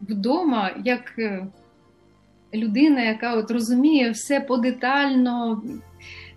вдома, 0.01 0.71
як 0.85 1.15
е, 1.19 1.47
людина, 2.55 3.03
яка 3.03 3.35
от 3.35 3.51
розуміє 3.51 4.11
все 4.11 4.41
подетально, 4.41 5.63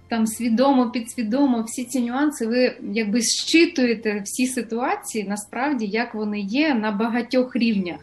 там 0.09 0.27
свідомо, 0.27 0.91
підсвідомо, 0.91 1.61
всі 1.61 1.83
ці 1.85 2.01
нюанси, 2.01 2.47
ви 2.47 2.77
якби 2.93 3.21
щитуєте 3.21 4.21
всі 4.25 4.47
ситуації, 4.47 5.23
насправді, 5.23 5.85
як 5.85 6.15
вони 6.15 6.39
є 6.39 6.73
на 6.73 6.91
багатьох 6.91 7.55
рівнях. 7.55 7.99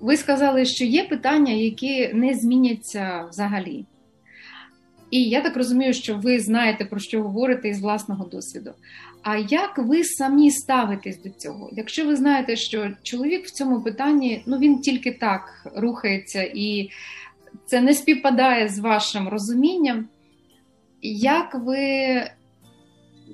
Ви 0.00 0.16
сказали, 0.16 0.64
що 0.64 0.84
є 0.84 1.04
питання, 1.04 1.52
які 1.52 2.14
не 2.14 2.34
зміняться 2.34 3.24
взагалі. 3.30 3.84
І 5.10 5.22
я 5.22 5.40
так 5.40 5.56
розумію, 5.56 5.94
що 5.94 6.16
ви 6.16 6.40
знаєте, 6.40 6.84
про 6.84 7.00
що 7.00 7.22
говорите 7.22 7.68
із 7.68 7.80
власного 7.80 8.24
досвіду. 8.24 8.70
А 9.22 9.36
як 9.36 9.78
ви 9.78 10.04
самі 10.04 10.50
ставитесь 10.50 11.22
до 11.22 11.30
цього? 11.30 11.70
Якщо 11.72 12.06
ви 12.06 12.16
знаєте, 12.16 12.56
що 12.56 12.90
чоловік 13.02 13.46
в 13.46 13.50
цьому 13.50 13.80
питанні 13.80 14.42
ну 14.46 14.58
він 14.58 14.80
тільки 14.80 15.12
так 15.12 15.66
рухається, 15.76 16.42
і 16.54 16.90
це 17.66 17.80
не 17.80 17.94
співпадає 17.94 18.68
з 18.68 18.78
вашим 18.78 19.28
розумінням, 19.28 20.08
як 21.02 21.54
ви 21.54 21.78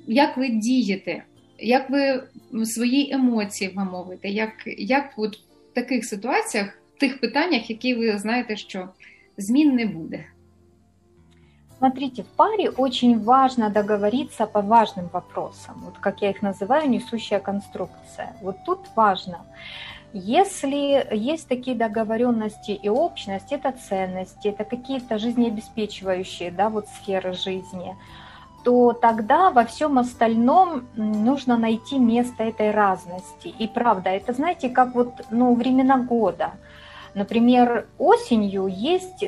як 0.07 0.37
ви 0.37 0.49
дієте? 0.49 1.25
Як 1.59 1.91
ви 1.91 2.23
свої 2.65 3.13
емоції 3.13 3.71
вимовите? 3.75 4.29
Як 4.29 4.53
як 4.67 5.13
от 5.17 5.39
таких 5.75 6.05
ситуаціях, 6.05 6.79
в 6.97 7.01
тих 7.01 7.21
питаннях, 7.21 7.71
які 7.71 7.95
ви 7.95 8.19
знаєте, 8.19 8.57
що 8.57 8.89
змін 9.37 9.75
не 9.75 9.87
буде? 9.87 10.25
Смотрите, 11.83 12.23
в 12.23 12.29
паре 12.37 12.71
очень 12.71 13.21
важно 13.25 13.69
договориться 13.69 14.47
по 14.47 14.63
важным 14.63 15.09
вопросам, 15.13 15.83
вот 15.85 15.99
как 15.99 16.23
я 16.23 16.31
их 16.31 16.41
называю, 16.41 16.89
несущая 16.89 17.41
конструкция. 17.41 18.37
Вот 18.41 18.55
тут 18.65 18.79
важно. 18.95 19.41
Если 20.13 21.05
есть 21.11 21.49
такие 21.49 21.77
договоренности 21.77 22.71
и 22.71 22.89
общность, 22.89 23.51
это 23.51 23.73
ценности, 23.73 24.47
это 24.47 24.63
какие-то 24.63 25.19
жизнеобеспечивающие 25.19 26.53
да, 26.53 26.69
вот 26.69 26.87
сферы 26.87 27.33
жизни, 27.33 27.97
то 28.63 28.93
тогда 28.93 29.51
во 29.51 29.65
всем 29.65 29.99
остальном 29.99 30.87
нужно 30.95 31.57
найти 31.57 31.99
место 31.99 32.45
этой 32.45 32.71
разности. 32.71 33.49
И 33.49 33.67
правда, 33.67 34.11
это 34.11 34.33
знаете, 34.33 34.69
как 34.69 34.95
вот 34.95 35.27
ну, 35.31 35.57
времена 35.57 35.97
года– 35.97 36.53
Например, 37.15 37.87
осенью 37.99 38.67
есть 38.67 39.25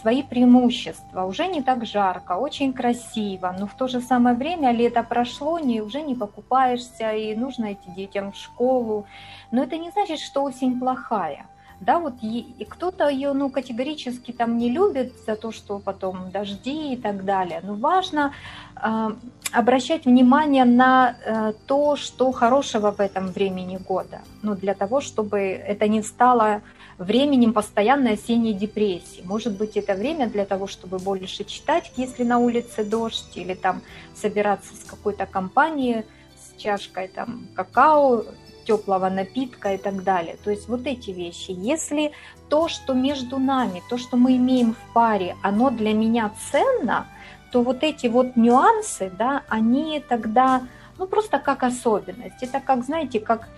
свои 0.00 0.22
преимущества. 0.22 1.24
Уже 1.24 1.46
не 1.46 1.62
так 1.62 1.84
жарко, 1.84 2.32
очень 2.32 2.72
красиво, 2.72 3.54
но 3.58 3.66
в 3.66 3.74
то 3.74 3.86
же 3.86 4.00
самое 4.00 4.34
время 4.34 4.72
лето 4.72 5.02
прошло, 5.02 5.58
не, 5.58 5.82
уже 5.82 6.00
не 6.00 6.14
покупаешься, 6.14 7.12
и 7.12 7.36
нужно 7.36 7.74
идти 7.74 7.90
детям 7.90 8.32
в 8.32 8.36
школу. 8.36 9.06
Но 9.50 9.62
это 9.62 9.76
не 9.76 9.90
значит, 9.90 10.20
что 10.20 10.42
осень 10.44 10.78
плохая. 10.78 11.46
Да, 11.80 12.00
вот 12.00 12.14
и, 12.22 12.66
кто-то 12.68 13.08
ее 13.08 13.32
ну, 13.32 13.50
категорически 13.50 14.32
там 14.32 14.58
не 14.58 14.68
любит 14.68 15.12
за 15.26 15.36
то, 15.36 15.52
что 15.52 15.78
потом 15.78 16.30
дожди 16.32 16.94
и 16.94 16.96
так 16.96 17.24
далее. 17.24 17.60
Но 17.62 17.74
важно 17.74 18.32
э, 18.74 19.10
обращать 19.52 20.04
внимание 20.04 20.64
на 20.64 21.14
э, 21.24 21.52
то, 21.66 21.94
что 21.94 22.32
хорошего 22.32 22.90
в 22.90 22.98
этом 22.98 23.28
времени 23.28 23.76
года. 23.76 24.22
Ну, 24.42 24.56
для 24.56 24.74
того, 24.74 25.00
чтобы 25.00 25.38
это 25.38 25.86
не 25.86 26.02
стало 26.02 26.62
временем 26.98 27.52
постоянной 27.52 28.14
осенней 28.14 28.52
депрессии. 28.52 29.22
Может 29.24 29.56
быть, 29.56 29.76
это 29.76 29.94
время 29.94 30.28
для 30.28 30.44
того, 30.44 30.66
чтобы 30.66 30.98
больше 30.98 31.44
читать, 31.44 31.92
если 31.96 32.24
на 32.24 32.38
улице 32.38 32.84
дождь, 32.84 33.36
или 33.36 33.54
там 33.54 33.82
собираться 34.14 34.74
с 34.74 34.84
какой-то 34.84 35.26
компанией, 35.26 36.04
с 36.36 36.60
чашкой 36.60 37.08
там 37.08 37.48
какао, 37.54 38.24
теплого 38.66 39.08
напитка 39.08 39.74
и 39.74 39.78
так 39.78 40.02
далее. 40.02 40.36
То 40.44 40.50
есть 40.50 40.68
вот 40.68 40.86
эти 40.86 41.10
вещи. 41.10 41.52
Если 41.52 42.12
то, 42.50 42.68
что 42.68 42.92
между 42.92 43.38
нами, 43.38 43.82
то, 43.88 43.96
что 43.96 44.16
мы 44.16 44.36
имеем 44.36 44.74
в 44.74 44.92
паре, 44.92 45.36
оно 45.42 45.70
для 45.70 45.94
меня 45.94 46.30
ценно, 46.50 47.06
то 47.50 47.62
вот 47.62 47.82
эти 47.82 48.08
вот 48.08 48.36
нюансы, 48.36 49.10
да, 49.18 49.42
они 49.48 50.04
тогда, 50.06 50.66
ну 50.98 51.06
просто 51.06 51.38
как 51.38 51.62
особенность. 51.62 52.42
Это 52.42 52.60
как, 52.60 52.84
знаете, 52.84 53.20
как 53.20 53.48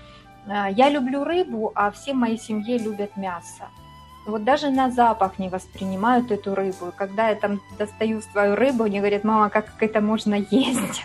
я 0.47 0.89
люблю 0.89 1.25
рыбу, 1.25 1.73
а 1.75 1.91
все 1.91 2.13
в 2.13 2.17
моей 2.17 2.39
семье 2.39 2.79
любят 2.79 3.17
мясо. 3.17 3.69
Вот 4.27 4.45
даже 4.45 4.71
на 4.71 4.91
запах 4.91 5.39
не 5.39 5.49
воспринимают 5.49 6.31
эту 6.31 6.55
рыбу. 6.55 6.93
Когда 6.97 7.31
я 7.31 7.35
там 7.35 7.61
достаю 7.79 8.21
свою 8.21 8.55
рыбу, 8.55 8.85
они 8.85 8.99
говорят, 8.99 9.25
мама, 9.25 9.49
как 9.49 9.67
это 9.81 10.01
можно 10.01 10.35
есть? 10.35 11.05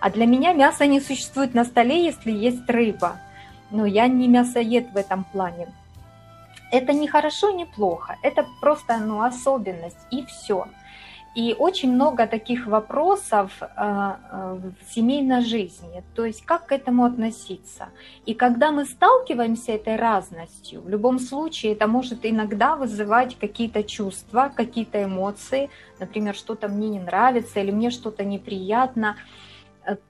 А 0.00 0.10
для 0.10 0.26
меня 0.26 0.52
мясо 0.52 0.86
не 0.86 1.00
существует 1.00 1.54
на 1.54 1.64
столе, 1.64 2.04
если 2.04 2.30
есть 2.30 2.68
рыба. 2.68 3.16
Но 3.70 3.84
я 3.84 4.06
не 4.06 4.28
мясоед 4.28 4.92
в 4.92 4.96
этом 4.96 5.24
плане. 5.24 5.68
Это 6.70 6.92
не 6.92 7.08
хорошо, 7.08 7.50
не 7.50 7.66
плохо. 7.66 8.16
Это 8.22 8.46
просто 8.60 8.96
ну, 8.98 9.22
особенность, 9.22 9.98
и 10.10 10.24
все. 10.24 10.66
И 11.34 11.56
очень 11.58 11.92
много 11.92 12.26
таких 12.26 12.66
вопросов 12.66 13.62
э, 13.62 13.66
э, 13.66 14.58
в 14.80 14.94
семейной 14.94 15.40
жизни, 15.40 16.04
то 16.14 16.26
есть 16.26 16.44
как 16.44 16.66
к 16.66 16.72
этому 16.72 17.04
относиться. 17.04 17.88
И 18.26 18.34
когда 18.34 18.70
мы 18.70 18.84
сталкиваемся 18.84 19.72
этой 19.72 19.96
разностью, 19.96 20.82
в 20.82 20.90
любом 20.90 21.18
случае 21.18 21.72
это 21.72 21.86
может 21.86 22.26
иногда 22.26 22.76
вызывать 22.76 23.38
какие-то 23.38 23.82
чувства, 23.82 24.52
какие-то 24.54 25.04
эмоции, 25.04 25.70
например, 25.98 26.34
что-то 26.34 26.68
мне 26.68 26.90
не 26.90 27.00
нравится 27.00 27.60
или 27.60 27.70
мне 27.70 27.90
что-то 27.90 28.24
неприятно, 28.24 29.16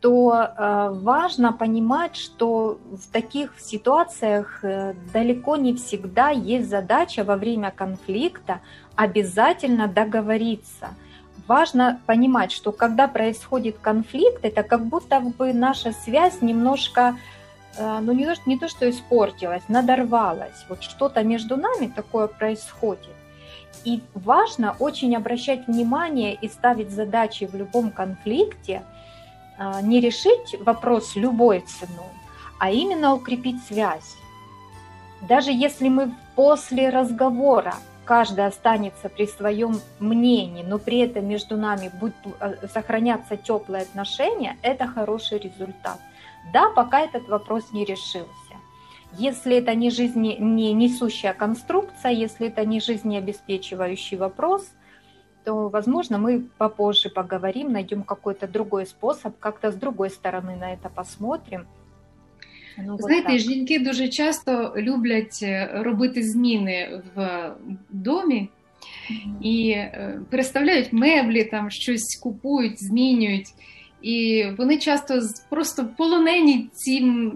то 0.00 0.34
э, 0.34 0.90
важно 0.92 1.52
понимать, 1.52 2.16
что 2.16 2.80
в 2.90 3.12
таких 3.12 3.60
ситуациях 3.60 4.64
далеко 5.14 5.54
не 5.54 5.74
всегда 5.74 6.30
есть 6.30 6.68
задача 6.68 7.22
во 7.22 7.36
время 7.36 7.70
конфликта 7.70 8.60
обязательно 8.96 9.86
договориться– 9.86 10.88
важно 11.46 12.00
понимать, 12.06 12.52
что 12.52 12.72
когда 12.72 13.08
происходит 13.08 13.78
конфликт, 13.78 14.44
это 14.44 14.62
как 14.62 14.84
будто 14.87 15.20
бы 15.20 15.52
наша 15.52 15.92
связь 15.92 16.42
немножко, 16.42 17.16
э, 17.76 17.99
ну 18.00 18.12
не 18.12 18.26
то, 18.26 18.34
не 18.46 18.58
то 18.58 18.68
что 18.68 18.88
испортилась, 18.88 19.62
надорвалась. 19.68 20.64
Вот 20.68 20.83
что-то 20.83 21.22
между 21.22 21.57
нами 21.57 21.87
такое 21.87 22.26
происходит. 22.26 23.14
И 23.85 24.02
важно 24.14 24.76
очень 24.78 25.16
обращать 25.16 25.66
внимание 25.66 26.35
и 26.35 26.48
ставить 26.48 26.90
задачи 26.90 27.44
в 27.44 27.55
любом 27.55 27.90
конфликте, 27.90 28.83
э, 29.59 29.81
не 29.83 30.00
решить 30.00 30.57
вопрос 30.61 31.16
любой 31.16 31.61
ценой, 31.61 32.12
а 32.59 32.70
именно 32.70 33.14
укрепить 33.14 33.62
связь. 33.64 34.16
Даже 35.22 35.52
если 35.52 35.88
мы 35.88 36.12
после 36.35 36.88
разговора 36.90 37.74
каждый 38.04 38.46
останется 38.46 39.08
при 39.08 39.26
своем 39.26 39.80
мнении, 39.98 40.62
но 40.62 40.78
при 40.78 40.98
этом 40.98 41.26
между 41.26 41.56
нами 41.56 41.90
будет 42.00 42.14
э, 42.40 42.66
сохраняться 42.68 43.36
теплые 43.36 43.82
отношения, 43.82 44.56
это 44.62 44.86
хороший 44.86 45.38
результат. 45.38 45.98
Да, 46.52 46.70
пока 46.70 47.00
этот 47.00 47.28
вопрос 47.28 47.72
не 47.72 47.84
решился. 47.84 48.28
Если 49.12 49.56
это 49.56 49.74
не, 49.74 49.90
жизни, 49.90 50.36
не 50.38 50.72
несущая 50.72 51.34
конструкция, 51.34 52.12
если 52.12 52.48
это 52.48 52.64
не 52.64 52.80
жизнеобеспечивающий 52.80 54.16
вопрос, 54.16 54.66
то, 55.44 55.68
возможно, 55.68 56.18
мы 56.18 56.48
попозже 56.58 57.10
поговорим, 57.10 57.72
найдем 57.72 58.04
какой-то 58.04 58.46
другой 58.46 58.86
способ, 58.86 59.38
как-то 59.38 59.70
с 59.70 59.74
другой 59.74 60.10
стороны 60.10 60.56
на 60.56 60.72
это 60.72 60.88
посмотрим– 60.88 61.66
Ну, 62.78 62.96
Знаєте, 62.98 63.38
жінки 63.38 63.78
дуже 63.78 64.08
часто 64.08 64.74
люблять 64.76 65.38
е, 65.42 65.70
робити 65.74 66.22
зміни 66.22 67.00
в 67.14 67.50
домі 67.90 68.48
і 69.42 69.70
е, 69.70 70.20
переставляють 70.30 70.92
меблі, 70.92 71.44
там 71.44 71.70
щось 71.70 72.18
купують, 72.22 72.85
змінюють. 72.85 73.48
І 74.02 74.44
вони 74.58 74.78
часто 74.78 75.20
просто 75.50 75.88
полонені 75.96 76.68
цим 76.72 77.32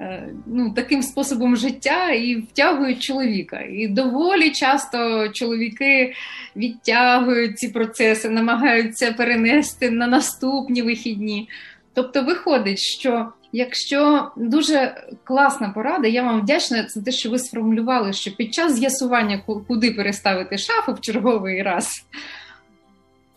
е, 0.00 0.28
ну, 0.46 0.72
таким 0.76 1.02
способом 1.02 1.56
життя 1.56 2.10
і 2.10 2.36
втягують 2.36 3.02
чоловіка. 3.02 3.60
І 3.60 3.88
доволі 3.88 4.50
часто 4.50 5.28
чоловіки 5.28 6.14
відтягують 6.56 7.58
ці 7.58 7.68
процеси, 7.68 8.28
намагаються 8.28 9.12
перенести 9.12 9.90
на 9.90 10.06
наступні 10.06 10.82
вихідні. 10.82 11.48
Тобто 11.94 12.22
виходить, 12.22 12.78
що 12.78 13.32
Якщо 13.58 14.30
дуже 14.36 15.04
класна 15.24 15.68
порада, 15.68 16.08
я 16.08 16.22
вам 16.22 16.40
вдячна 16.40 16.86
за 16.88 17.02
те, 17.02 17.12
що 17.12 17.30
ви 17.30 17.38
сформулювали, 17.38 18.12
що 18.12 18.36
під 18.36 18.54
час 18.54 18.74
з'ясування, 18.74 19.42
куди 19.68 19.90
переставити 19.90 20.58
шафу 20.58 20.92
в 20.92 21.00
черговий 21.00 21.62
раз, 21.62 21.88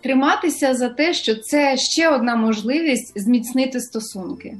триматися 0.01 0.73
за 0.73 0.89
те, 0.89 1.13
що 1.13 1.35
це 1.35 1.77
ще 1.77 2.09
одна 2.09 2.35
можливість 2.35 3.19
зміцнити 3.21 3.79
стосунки. 3.79 4.57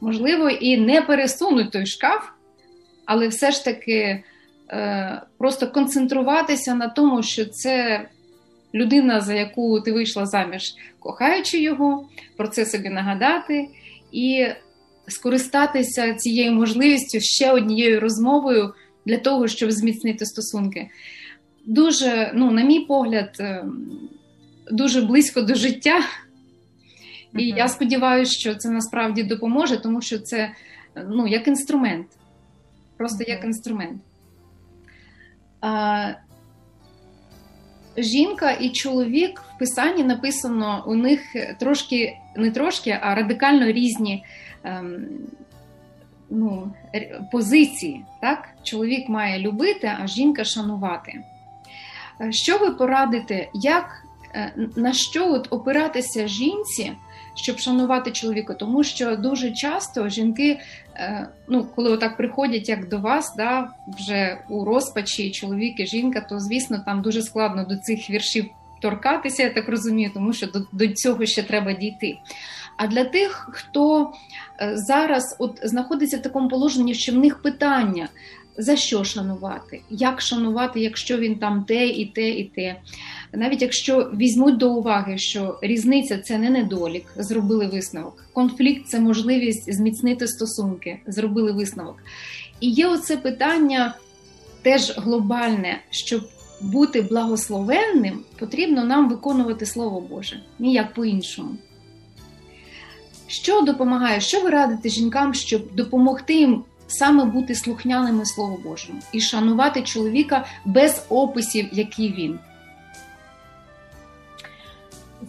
Можливо, 0.00 0.50
і 0.50 0.76
не 0.76 1.02
пересунуть 1.02 1.70
той 1.70 1.86
шкаф, 1.86 2.28
але 3.04 3.28
все 3.28 3.50
ж 3.50 3.64
таки 3.64 4.22
е, 4.70 5.22
просто 5.38 5.66
концентруватися 5.66 6.74
на 6.74 6.88
тому, 6.88 7.22
що 7.22 7.44
це 7.44 8.06
людина, 8.74 9.20
за 9.20 9.34
яку 9.34 9.80
ти 9.80 9.92
вийшла 9.92 10.26
заміж, 10.26 10.74
кохаючи 10.98 11.62
його, 11.62 12.08
про 12.36 12.48
це 12.48 12.66
собі 12.66 12.88
нагадати. 12.88 13.68
І 14.12 14.46
скористатися 15.08 16.14
цією 16.14 16.52
можливістю 16.52 17.18
ще 17.20 17.52
однією 17.52 18.00
розмовою 18.00 18.74
для 19.06 19.18
того, 19.18 19.48
щоб 19.48 19.72
зміцнити 19.72 20.26
стосунки. 20.26 20.88
Дуже, 21.66 22.32
ну, 22.34 22.50
на 22.50 22.62
мій 22.62 22.80
погляд, 22.80 23.36
е, 23.40 23.64
дуже 24.70 25.00
близько 25.00 25.42
до 25.42 25.54
життя. 25.54 26.00
І 27.32 27.38
uh-huh. 27.38 27.56
я 27.56 27.68
сподіваюся, 27.68 28.32
що 28.32 28.54
це 28.54 28.70
насправді 28.70 29.22
допоможе, 29.22 29.76
тому 29.76 30.02
що 30.02 30.18
це 30.18 30.50
ну, 31.08 31.26
як 31.26 31.48
інструмент. 31.48 32.06
Просто 32.96 33.24
uh-huh. 33.24 33.30
як 33.30 33.44
інструмент. 33.44 34.02
А, 35.60 36.12
Жінка 37.96 38.50
і 38.50 38.70
чоловік 38.70 39.44
в 39.54 39.58
писанні 39.58 40.04
написано 40.04 40.84
у 40.86 40.94
них 40.94 41.20
трошки, 41.58 42.18
не 42.36 42.50
трошки, 42.50 42.98
а 43.02 43.14
радикально 43.14 43.66
різні 43.66 44.24
ем, 44.64 45.06
ну, 46.30 46.72
позиції. 47.32 48.04
Так? 48.20 48.48
Чоловік 48.62 49.08
має 49.08 49.38
любити, 49.38 49.92
а 50.00 50.06
жінка 50.06 50.44
шанувати. 50.44 51.24
Е, 52.20 52.32
що 52.32 52.58
ви 52.58 52.70
порадите, 52.70 53.48
як, 53.54 54.04
е, 54.34 54.52
на 54.76 54.92
що 54.92 55.32
от 55.32 55.46
опиратися 55.50 56.26
жінці, 56.26 56.92
щоб 57.34 57.58
шанувати 57.58 58.10
чоловіка? 58.10 58.54
Тому 58.54 58.84
що 58.84 59.16
дуже 59.16 59.50
часто 59.50 60.08
жінки, 60.08 60.60
е, 60.94 61.28
ну, 61.48 61.66
коли 61.74 61.90
отак 61.90 62.16
приходять 62.16 62.68
як 62.68 62.88
до 62.88 62.98
вас, 62.98 63.34
да, 63.36 63.68
вже 63.98 64.38
у 64.48 64.64
розпачі 64.64 65.30
чоловік 65.30 65.80
і 65.80 65.86
жінка, 65.86 66.20
то 66.20 66.40
звісно 66.40 66.82
там 66.86 67.02
дуже 67.02 67.22
складно 67.22 67.64
до 67.64 67.76
цих 67.76 68.10
віршів 68.10 68.46
торкатися, 68.82 69.42
я 69.42 69.50
так 69.50 69.68
розумію, 69.68 70.10
тому 70.14 70.32
що 70.32 70.46
до, 70.46 70.66
до 70.72 70.88
цього 70.88 71.26
ще 71.26 71.42
треба 71.42 71.72
дійти. 71.72 72.18
А 72.76 72.86
для 72.86 73.04
тих, 73.04 73.48
хто 73.52 74.12
е, 74.60 74.72
зараз 74.76 75.36
от 75.38 75.60
знаходиться 75.62 76.16
в 76.16 76.22
такому 76.22 76.48
положенні, 76.48 76.94
що 76.94 77.12
в 77.12 77.18
них 77.18 77.42
питання, 77.42 78.08
за 78.58 78.76
що 78.76 79.04
шанувати, 79.04 79.82
як 79.90 80.20
шанувати, 80.20 80.80
якщо 80.80 81.18
він 81.18 81.38
там 81.38 81.64
те 81.64 81.86
і 81.86 82.06
те, 82.06 82.28
і 82.30 82.44
те. 82.44 82.76
Навіть 83.36 83.62
якщо 83.62 84.10
візьмуть 84.16 84.56
до 84.56 84.72
уваги, 84.72 85.18
що 85.18 85.58
різниця 85.62 86.18
це 86.18 86.38
не 86.38 86.50
недолік, 86.50 87.04
зробили 87.16 87.66
висновок. 87.66 88.24
Конфлікт 88.32 88.88
це 88.88 89.00
можливість 89.00 89.74
зміцнити 89.74 90.26
стосунки, 90.26 91.00
зробили 91.06 91.52
висновок. 91.52 91.96
І 92.60 92.70
є 92.70 92.86
оце 92.86 93.16
питання 93.16 93.94
теж 94.62 94.98
глобальне, 94.98 95.80
щоб 95.90 96.28
бути 96.60 97.02
благословенним, 97.02 98.20
потрібно 98.38 98.84
нам 98.84 99.08
виконувати 99.08 99.66
Слово 99.66 100.00
Боже, 100.00 100.40
ніяк 100.58 100.94
по-іншому. 100.94 101.50
Що 103.26 103.60
допомагає, 103.60 104.20
що 104.20 104.40
ви 104.40 104.50
радите 104.50 104.88
жінкам, 104.88 105.34
щоб 105.34 105.74
допомогти 105.74 106.34
їм 106.34 106.64
саме 106.86 107.24
бути 107.24 107.54
слухняними 107.54 108.26
Слову 108.26 108.60
Божому 108.64 108.98
і 109.12 109.20
шанувати 109.20 109.82
чоловіка 109.82 110.46
без 110.64 111.06
описів, 111.08 111.68
який 111.72 112.12
він? 112.12 112.38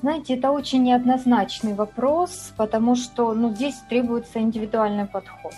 Знаете, 0.06 0.36
это 0.36 0.52
очень 0.52 0.84
неоднозначный 0.84 1.74
вопрос, 1.74 2.54
потому 2.58 2.96
что 2.96 3.34
ну, 3.34 3.50
здесь 3.56 3.74
требуется 3.90 4.40
индивидуальный 4.40 5.08
подход. 5.08 5.56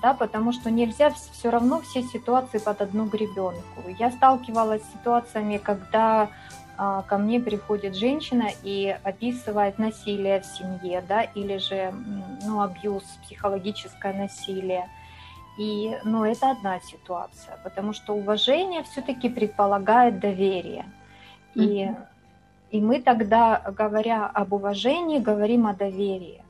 Да, 0.00 0.14
потому 0.14 0.52
что 0.52 0.70
нельзя 0.70 1.10
все 1.10 1.50
равно 1.50 1.80
все 1.80 2.04
ситуации 2.04 2.58
под 2.58 2.80
одну 2.80 3.06
гребенку. 3.06 3.82
Я 3.98 4.12
сталкивалась 4.12 4.82
с 4.84 4.92
ситуациями, 4.92 5.56
когда 5.56 6.28
а, 6.76 7.02
ко 7.02 7.18
мне 7.18 7.40
приходит 7.40 7.96
женщина 7.96 8.50
и 8.62 8.96
описывает 9.02 9.80
насилие 9.80 10.40
в 10.42 10.46
семье, 10.46 11.02
да, 11.08 11.22
или 11.22 11.56
же 11.58 11.92
ну, 12.44 12.60
абьюз, 12.60 13.02
психологическое 13.24 14.12
насилие. 14.12 14.88
И, 15.58 15.98
ну, 16.04 16.22
это 16.22 16.52
одна 16.52 16.78
ситуация, 16.78 17.58
потому 17.64 17.92
что 17.94 18.14
уважение 18.14 18.84
все-таки 18.84 19.28
предполагает 19.28 20.20
доверие. 20.20 20.84
И, 21.56 21.90
и 22.70 22.80
мы 22.80 23.00
тогда, 23.00 23.62
говоря 23.76 24.26
об 24.26 24.52
уважении, 24.52 25.18
говорим 25.18 25.66
о 25.66 25.74
доверии. 25.74 26.42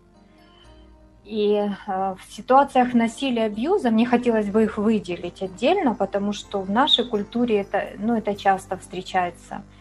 И 1.25 1.55
э, 1.55 1.69
в 1.87 2.33
ситуациях 2.33 2.95
насилия, 2.95 3.45
абьюза 3.45 3.91
мне 3.91 4.07
хотелось 4.07 4.49
бы 4.49 4.65
их 4.65 4.79
выделить 4.79 5.43
отдельно, 5.43 5.95
потому 5.95 6.33
что 6.33 6.61
в 6.61 6.71
нашей 6.71 7.05
культуре 7.07 7.61
это, 7.61 7.91
ну, 7.99 8.17
это 8.17 8.35
часто 8.35 8.77
встречается– 8.77 9.63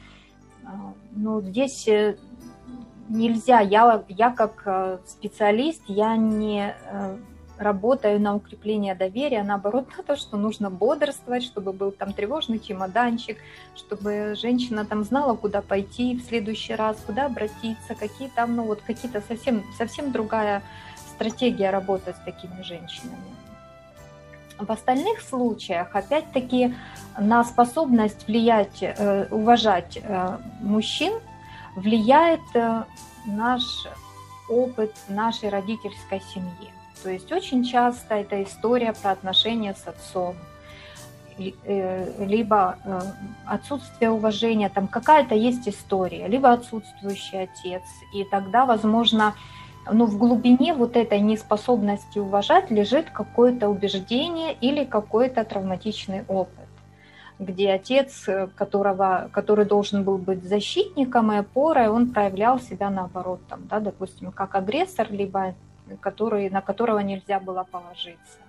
а, 0.68 0.94
ну, 1.16 1.42
здесь 1.42 1.88
э, 1.88 2.18
нельзя, 3.08 3.62
я, 3.62 4.04
я 4.10 4.32
как 4.32 4.64
э, 4.66 4.98
специалист, 5.06 5.82
я 5.88 6.18
не 6.18 6.76
работаю 7.58 8.20
на 8.20 8.36
укрепление 8.36 8.96
доверия, 8.96 9.44
наоборот, 9.44 9.88
на 9.98 10.04
то, 10.04 10.16
что 10.16 10.38
нужно 10.38 10.70
бодрствовать, 10.70 11.44
чтобы 11.44 11.74
был 11.74 11.92
там 11.92 12.14
тревожный 12.14 12.60
чемоданчик, 12.60 13.38
чтобы 13.76 14.36
женщина 14.36 14.86
там 14.86 15.04
знала, 15.04 15.36
куда 15.36 15.62
пойти 15.62 16.16
в 16.16 16.24
следующий 16.24 16.76
раз, 16.76 16.98
куда 17.06 17.26
обратиться, 17.26 17.96
какие 17.96 18.30
там, 18.30 18.56
ну 18.56 18.64
вот 18.64 18.82
какие-то 18.82 19.22
совсем, 19.22 19.64
совсем 19.78 20.12
другая 20.12 20.62
стратегия 21.16 21.72
работы 21.72 22.14
с 22.14 22.26
такими 22.26 22.62
женщинами. 22.62 23.38
В 24.60 24.72
остальных 24.72 25.22
случаях, 25.22 25.96
опять-таки, 25.96 26.76
на 27.20 27.44
способность 27.44 28.28
влиять, 28.28 28.82
э, 28.82 29.28
уважать 29.30 30.00
э, 30.02 30.38
мужчин 30.62 31.14
влияет 31.76 32.42
э, 32.56 32.84
наш 33.26 33.62
опыт 34.50 34.96
нашей 35.10 35.50
родительской 35.50 36.22
семьи. 36.34 36.77
То 37.04 37.10
есть 37.10 37.32
очень 37.32 37.64
часто 37.64 38.16
это 38.16 38.44
история 38.44 38.94
про 38.94 39.12
отношения 39.12 39.74
с 39.74 39.88
отцом, 39.88 40.36
либо 41.38 42.78
отсутствие 43.46 44.10
уважения, 44.10 44.70
там 44.70 44.88
какая-то 44.88 45.36
есть 45.36 45.68
история, 45.70 46.28
либо 46.28 46.52
отсутствующий 46.52 47.44
отец. 47.44 47.84
И 48.14 48.24
тогда, 48.24 48.66
возможно, 48.66 49.36
но 49.92 50.06
в 50.06 50.18
глубине 50.18 50.74
вот 50.74 50.98
этой 50.98 51.20
неспособности 51.22 52.20
уважать 52.20 52.72
лежит 52.72 53.10
какое-то 53.12 53.70
убеждение 53.70 54.54
или 54.54 54.84
какой-то 54.84 55.44
травматичный 55.46 56.24
опыт 56.28 56.68
где 57.40 57.72
отец, 57.72 58.28
которого, 58.56 59.30
который 59.32 59.66
должен 59.66 60.04
был 60.04 60.18
быть 60.18 60.44
защитником 60.44 61.32
и 61.32 61.38
опорой, 61.38 61.88
он 61.88 62.12
проявлял 62.12 62.60
себя 62.60 62.90
наоборот, 62.90 63.42
там, 63.48 63.68
да, 63.68 63.80
допустим, 63.80 64.32
как 64.32 64.56
агрессор, 64.56 65.12
либо 65.12 65.54
который, 66.02 66.50
на 66.50 66.62
которого 66.62 67.00
нельзя 67.00 67.40
было 67.40 67.64
положиться. 67.64 68.40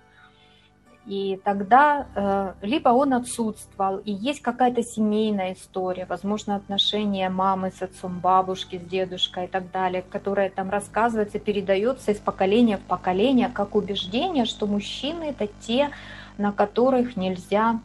И 1.09 1.41
тогда 1.43 2.07
э, 2.15 2.53
либо 2.61 2.91
он 2.91 3.15
отсутствовал, 3.15 3.97
и 3.97 4.13
есть 4.13 4.43
какая-то 4.43 4.83
семейная 4.83 5.55
история, 5.55 6.05
возможно, 6.05 6.57
отношения 6.57 7.31
мамы 7.31 7.71
с 7.71 7.81
отцом, 7.81 8.19
бабушки 8.19 8.79
с 8.79 8.83
дедушкой 8.83 9.47
и 9.47 9.49
так 9.49 9.71
далее, 9.71 10.03
которая 10.03 10.51
там 10.51 10.69
рассказывается, 10.69 11.39
передается 11.39 12.13
из 12.13 12.19
поколения 12.19 12.77
в 12.77 12.83
поколение, 12.83 13.49
как 13.49 13.75
убеждение, 13.75 14.45
что 14.45 14.67
мужчины 14.67 15.31
это 15.31 15.49
те, 15.61 15.89
на 16.37 16.53
которых 16.53 17.17
нельзя 17.17 17.81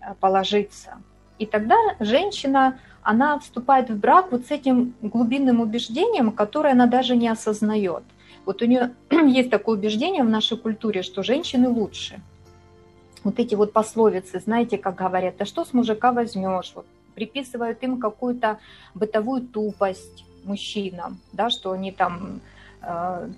э, 0.00 0.14
положиться. 0.20 0.98
И 1.40 1.46
тогда 1.46 1.74
женщина, 1.98 2.78
она 3.02 3.36
вступает 3.40 3.90
в 3.90 3.98
брак 3.98 4.30
вот 4.30 4.46
с 4.46 4.52
этим 4.52 4.94
глубинным 5.02 5.60
убеждением, 5.60 6.30
которое 6.30 6.74
она 6.74 6.86
даже 6.86 7.16
не 7.16 7.28
осознает. 7.28 8.04
Вот 8.46 8.62
у 8.62 8.66
нее 8.66 8.94
есть 9.10 9.50
такое 9.50 9.76
убеждение 9.78 10.22
в 10.22 10.28
нашей 10.28 10.56
культуре, 10.56 11.02
что 11.02 11.22
женщины 11.22 11.68
лучше– 11.68 12.20
вот 13.24 13.38
эти 13.38 13.54
вот 13.54 13.72
пословицы, 13.72 14.40
знаете, 14.40 14.78
как 14.78 14.94
говорят, 14.96 15.36
да 15.38 15.44
что 15.44 15.64
с 15.64 15.72
мужика 15.72 16.12
возьмешь, 16.12 16.72
вот, 16.74 16.86
приписывают 17.14 17.82
им 17.82 18.00
какую-то 18.00 18.58
бытовую 18.94 19.42
тупость 19.42 20.24
мужчинам, 20.44 21.20
да, 21.32 21.50
что 21.50 21.72
они 21.72 21.92
там 21.92 22.40
э, 22.82 23.28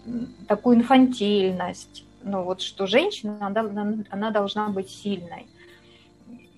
такую 0.46 0.76
инфантильность, 0.76 2.04
ну 2.22 2.42
вот 2.42 2.60
что 2.60 2.86
женщина, 2.86 3.38
она, 3.40 3.96
она 4.10 4.30
должна 4.30 4.68
быть 4.68 4.90
сильной 4.90 5.46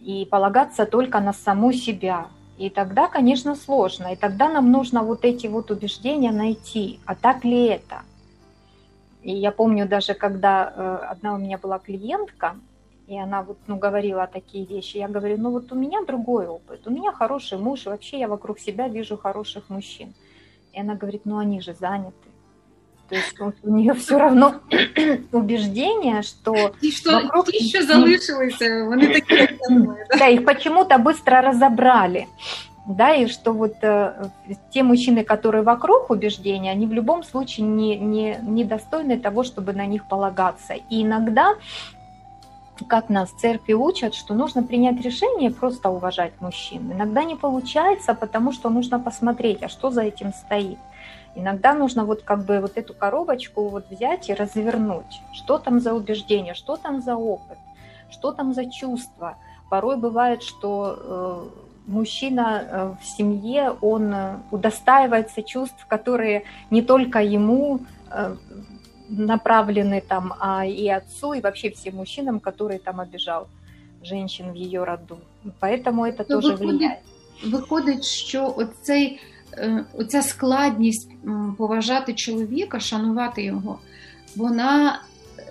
и 0.02 0.26
полагаться 0.30 0.84
только 0.84 1.20
на 1.20 1.32
саму 1.32 1.72
себя. 1.72 2.26
И 2.58 2.68
тогда, 2.68 3.08
конечно, 3.08 3.56
сложно. 3.56 4.12
И 4.12 4.16
тогда 4.16 4.48
нам 4.48 4.70
нужно 4.70 5.02
вот 5.02 5.24
эти 5.24 5.48
вот 5.48 5.70
убеждения 5.70 6.30
найти. 6.30 7.00
А 7.04 7.16
так 7.16 7.42
ли 7.44 7.64
это? 7.64 8.02
И 9.24 9.32
я 9.32 9.52
помню 9.52 9.88
даже, 9.88 10.12
когда 10.12 10.72
э, 10.76 11.06
одна 11.10 11.34
у 11.34 11.38
меня 11.38 11.56
была 11.56 11.78
клиентка, 11.78 12.56
и 13.06 13.18
она 13.18 13.42
вот, 13.42 13.56
ну, 13.66 13.76
говорила 13.76 14.26
такие 14.26 14.66
вещи. 14.66 14.98
Я 14.98 15.08
говорю, 15.08 15.38
ну 15.38 15.50
вот 15.50 15.72
у 15.72 15.74
меня 15.74 16.04
другой 16.04 16.46
опыт, 16.46 16.86
у 16.86 16.90
меня 16.90 17.10
хороший 17.10 17.58
муж, 17.58 17.86
и 17.86 17.88
вообще 17.88 18.18
я 18.18 18.28
вокруг 18.28 18.58
себя 18.58 18.86
вижу 18.86 19.16
хороших 19.16 19.70
мужчин. 19.70 20.12
И 20.74 20.80
она 20.80 20.94
говорит, 20.94 21.22
ну 21.24 21.38
они 21.38 21.60
же 21.62 21.74
заняты. 21.74 22.14
То 23.08 23.14
есть 23.14 23.34
у 23.62 23.70
нее 23.70 23.94
все 23.94 24.18
равно 24.18 24.60
убеждение, 25.32 26.20
что... 26.22 26.74
И 26.82 26.90
что 26.90 27.12
вокруг... 27.12 27.48
еще 27.48 27.82
залишилось, 27.82 28.60
они 28.60 29.06
такие, 29.06 29.58
да, 30.18 30.28
их 30.28 30.44
почему-то 30.44 30.98
быстро 30.98 31.40
разобрали. 31.40 32.28
Да, 32.86 33.14
и 33.14 33.26
что 33.28 33.52
вот 33.52 33.76
э, 33.82 34.28
те 34.70 34.82
мужчины, 34.82 35.24
которые 35.24 35.62
вокруг 35.62 36.10
убеждения, 36.10 36.70
они 36.70 36.86
в 36.86 36.92
любом 36.92 37.22
случае 37.22 37.66
не, 37.66 37.96
не, 37.96 38.38
не 38.42 38.64
достойны 38.64 39.18
того, 39.18 39.42
чтобы 39.42 39.72
на 39.72 39.86
них 39.86 40.06
полагаться. 40.06 40.74
И 40.74 41.02
иногда 41.02 41.54
как 42.88 43.08
нас 43.08 43.30
в 43.30 43.40
церкви 43.40 43.72
учат, 43.72 44.14
что 44.14 44.34
нужно 44.34 44.62
принять 44.62 45.00
решение 45.00 45.50
просто 45.50 45.88
уважать 45.90 46.32
мужчин. 46.40 46.92
Иногда 46.92 47.24
не 47.24 47.36
получается, 47.36 48.14
потому 48.14 48.52
что 48.52 48.68
нужно 48.68 48.98
посмотреть, 48.98 49.62
а 49.62 49.68
что 49.68 49.90
за 49.90 50.02
этим 50.02 50.32
стоит. 50.32 50.78
Иногда 51.36 51.74
нужно 51.74 52.04
вот 52.04 52.22
как 52.22 52.44
бы 52.44 52.60
вот 52.60 52.76
эту 52.76 52.94
коробочку 52.94 53.68
вот 53.68 53.90
взять 53.90 54.28
и 54.28 54.34
развернуть. 54.34 55.20
Что 55.32 55.58
там 55.58 55.80
за 55.80 55.94
убеждение, 55.94 56.54
что 56.54 56.76
там 56.76 57.00
за 57.00 57.16
опыт, 57.16 57.58
что 58.10 58.32
там 58.32 58.54
за 58.54 58.70
чувства. 58.70 59.36
Порой 59.70 59.96
бывает, 59.96 60.42
что 60.42 60.96
э, 60.98 61.63
мужчина 61.89 62.61
э, 62.61 62.93
в 63.01 63.17
семье, 63.17 63.75
он 63.81 64.13
э, 64.13 64.37
удостаивается 64.51 65.41
чувств, 65.41 65.85
которые 65.87 66.43
не 66.69 66.81
только 66.81 67.19
ему 67.19 67.81
э, 68.11 68.35
направлены 69.09 70.01
там 70.07 70.33
а 70.39 70.65
и 70.65 70.87
отцу, 70.87 71.33
и 71.33 71.41
вообще 71.41 71.71
всем 71.71 71.95
мужчинам, 71.95 72.39
которые 72.39 72.79
там 72.79 72.99
обижал 72.99 73.47
женщин 74.03 74.51
в 74.51 74.55
ее 74.55 74.83
роду. 74.83 75.19
Поэтому 75.59 76.05
это 76.05 76.25
ну, 76.29 76.35
тоже 76.35 76.53
виходить, 76.53 76.79
влияет. 76.79 76.99
Виходить, 77.43 78.03
що 78.03 78.53
оцей, 78.57 79.19
оця 79.93 80.21
складність 80.21 81.09
поважати 81.57 82.13
чоловіка, 82.13 82.79
шанувати 82.79 83.43
його, 83.43 83.79
вона 84.35 85.01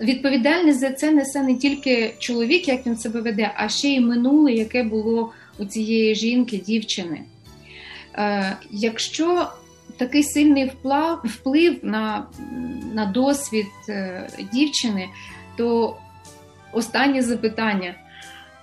відповідальність 0.01 0.79
за 0.79 0.91
це 0.91 1.11
несе 1.11 1.41
не 1.41 1.55
тільки 1.55 2.15
чоловік, 2.19 2.67
як 2.67 2.85
він 2.85 2.97
себе 2.97 3.21
веде, 3.21 3.51
а 3.55 3.69
ще 3.69 3.87
й 3.87 3.99
минуле, 3.99 4.51
яке 4.53 4.83
було 4.83 5.31
у 5.58 5.64
цієї 5.64 6.14
жінки, 6.14 6.56
дівчини. 6.56 7.20
Якщо 8.70 9.48
такий 9.96 10.22
сильний 10.22 10.72
вплив 11.24 11.78
на, 11.82 12.26
на 12.92 13.06
досвід 13.06 13.66
е, 13.88 14.28
дівчини, 14.52 15.08
то 15.56 15.96
останнє 16.72 17.22
запитання. 17.22 17.94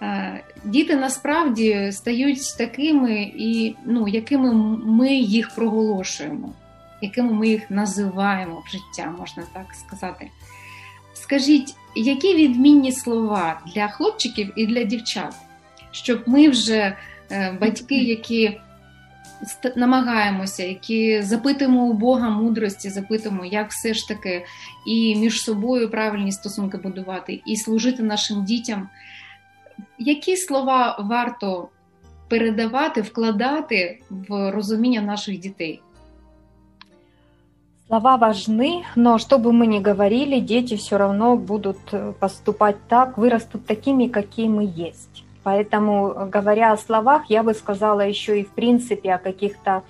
Е, 0.02 0.44
діти 0.64 0.96
насправді 0.96 1.92
стають 1.92 2.58
такими, 2.58 3.32
і 3.36 3.76
ну, 3.86 4.08
якими 4.08 4.54
ми 4.86 5.14
їх 5.14 5.56
проголошуємо, 5.56 6.54
якими 7.02 7.34
ми 7.34 7.48
їх 7.48 7.72
називаємо 7.72 8.64
в 8.66 8.72
життя, 8.72 9.16
можна 9.20 9.44
так 9.54 9.66
сказати. 9.74 10.30
Скажіть, 11.14 11.76
які 11.96 12.36
відмінні 12.36 12.92
слова 12.92 13.62
для 13.76 13.88
хлопчиків 13.88 14.54
і 14.56 14.66
для 14.66 14.84
дівчат, 14.84 15.36
щоб 15.91 16.23
ми 16.27 16.49
вже 16.49 16.97
е, 17.31 17.59
батьки, 17.61 17.97
які 17.97 18.61
намагаємося, 19.77 20.63
які 20.63 21.23
запитуємо 21.23 21.85
у 21.85 21.93
Бога 21.93 22.31
мудрості, 22.31 22.91
запитуємо, 22.91 23.45
як 23.45 23.71
все 23.71 23.95
ж 23.95 24.09
таки 24.09 24.45
і 24.87 25.17
між 25.17 25.43
собою 25.43 25.91
правильні 25.91 26.33
стосунки 26.33 26.79
будувати, 26.79 27.43
і 27.47 27.57
служити 27.57 28.03
нашим 28.03 28.45
дітям. 28.45 28.89
Які 29.99 30.37
слова 30.37 30.99
варто 31.11 31.69
передавати, 32.29 33.01
вкладати 33.01 34.01
в 34.11 34.51
розуміння 34.51 35.01
наших 35.01 35.39
дітей? 35.39 35.81
Слова 37.89 38.17
важны, 38.17 38.85
но 38.97 39.17
что 39.19 39.39
бы 39.39 39.53
мы 39.53 39.69
ни 39.69 39.79
говорили, 39.79 40.41
дети 40.41 40.75
все 40.75 40.99
равно 40.99 41.37
будут 41.37 41.79
э, 41.93 42.13
поступать 42.19 42.77
так, 42.89 43.17
вырастут 43.17 43.65
такими, 43.65 44.09
какие 44.09 44.49
мы 44.49 44.65
есть. 44.65 45.25
Поэтому, 45.44 46.28
говоря 46.30 46.72
о 46.72 46.78
словах, 46.78 47.24
я 47.30 47.44
бы 47.44 47.54
сказала 47.54 48.02
еще 48.02 48.40
и 48.40 48.46
в 48.46 48.52
принципе 48.52 49.14
о 49.14 49.18
каких-то 49.18 49.84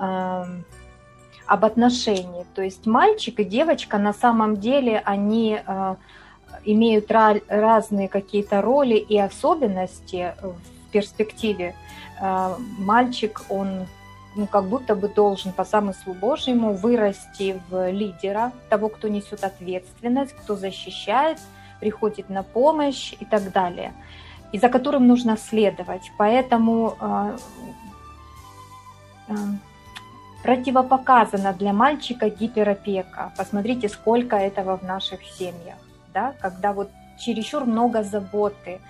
э, 0.00 0.44
об 1.46 1.64
отношении. 1.64 2.46
То 2.54 2.62
есть 2.62 2.86
мальчик 2.86 3.40
и 3.40 3.44
девочка 3.44 3.98
на 3.98 4.12
самом 4.12 4.58
деле 4.58 5.02
они 5.04 5.58
э, 5.66 5.96
имеют 6.64 7.10
ra- 7.10 7.42
разные 7.48 8.08
какие-то 8.08 8.62
роли 8.62 8.94
и 8.94 9.18
особенности 9.18 10.34
в 10.40 10.90
перспективе. 10.92 11.74
Э, 12.20 12.54
мальчик, 12.78 13.42
он 13.48 13.86
ну, 14.36 14.46
как 14.46 14.66
будто 14.66 14.94
бы 14.94 15.08
должен 15.08 15.52
по 15.52 15.64
замыслу 15.64 16.14
Божьему 16.14 16.74
вырасти 16.74 17.60
в 17.68 17.90
лидера, 17.90 18.52
того, 18.68 18.88
кто 18.88 19.08
несет 19.08 19.42
ответственность, 19.42 20.32
кто 20.34 20.54
защищает, 20.54 21.38
приходит 21.80 22.28
на 22.28 22.44
помощь 22.44 23.14
и 23.18 23.24
так 23.24 23.50
далее 23.50 23.92
и 24.52 24.58
за 24.58 24.68
которым 24.68 25.06
нужно 25.06 25.36
следовать. 25.36 26.12
Поэтому 26.16 26.96
э, 27.00 27.36
э, 29.28 29.34
противопоказано 30.42 31.52
для 31.52 31.72
мальчика 31.72 32.28
гиперопека. 32.28 33.32
Посмотрите, 33.36 33.88
сколько 33.88 34.36
этого 34.36 34.76
в 34.76 34.82
наших 34.82 35.22
семьях, 35.22 35.78
да, 36.14 36.34
когда 36.40 36.72
вот 36.72 36.90
чересчур 37.18 37.64
много 37.64 38.02
заботы. 38.02 38.80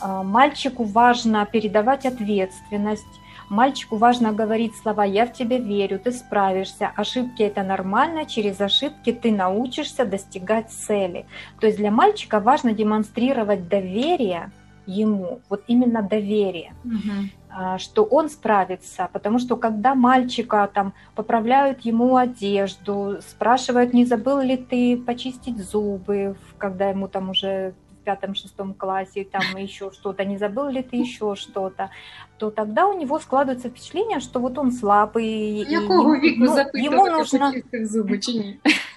Э, 0.00 0.22
мальчику 0.22 0.84
важно 0.84 1.46
передавать 1.46 2.06
ответственность, 2.06 3.04
Мальчику 3.48 3.96
важно 3.96 4.32
говорить 4.32 4.74
слова 4.76 5.04
«я 5.04 5.26
в 5.26 5.32
тебя 5.34 5.58
верю», 5.58 5.98
«ты 5.98 6.12
справишься», 6.12 6.90
«ошибки– 6.96 7.42
это 7.42 7.62
нормально», 7.62 8.24
«через 8.24 8.58
ошибки 8.62 9.12
ты 9.12 9.30
научишься 9.30 10.06
достигать 10.06 10.70
цели». 10.70 11.26
То 11.60 11.66
есть 11.66 11.76
для 11.76 11.90
мальчика 11.90 12.40
важно 12.40 12.72
демонстрировать 12.72 13.68
доверие– 13.68 14.50
ему, 14.86 15.40
вот 15.48 15.62
именно 15.66 16.02
доверие, 16.02 16.74
угу. 16.84 17.78
что 17.78 18.04
он 18.04 18.28
справится, 18.28 19.08
потому 19.12 19.38
что 19.38 19.56
когда 19.56 19.94
мальчика 19.94 20.68
там 20.72 20.92
поправляют 21.14 21.80
ему 21.80 22.16
одежду, 22.16 23.18
спрашивают, 23.20 23.94
не 23.94 24.04
забыл 24.04 24.40
ли 24.40 24.56
ты 24.56 24.96
почистить 24.96 25.58
зубы, 25.58 26.36
когда 26.58 26.88
ему 26.88 27.08
там 27.08 27.30
уже 27.30 27.74
в 28.00 28.04
пятом-шестом 28.04 28.74
классе, 28.74 29.24
там 29.30 29.42
еще 29.56 29.90
что-то, 29.92 30.24
не 30.24 30.38
забыл 30.38 30.68
ли 30.68 30.82
ты 30.82 30.96
еще 30.96 31.34
что-то, 31.36 31.90
то 32.38 32.50
тогда 32.50 32.86
у 32.86 32.98
него 32.98 33.20
складывается 33.20 33.68
впечатление, 33.68 34.20
что 34.20 34.40
вот 34.40 34.58
он 34.58 34.72
слабый. 34.72 35.64
Якого 35.70 36.18
віку 36.18 36.44
ну, 36.44 36.58
ему 36.74 37.06
нужно... 37.06 37.52
зубы, 37.72 38.18
чи 38.18 38.58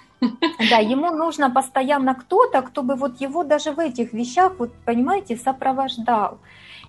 Да, 0.69 0.77
ему 0.77 1.11
нужно 1.11 1.49
постоянно 1.49 2.15
кто-то, 2.15 2.61
кто 2.61 2.83
бы 2.83 2.95
вот 2.95 3.21
его 3.21 3.43
даже 3.43 3.71
в 3.71 3.79
этих 3.79 4.13
вещах, 4.13 4.53
вот 4.59 4.73
понимаете, 4.85 5.37
сопровождал. 5.37 6.39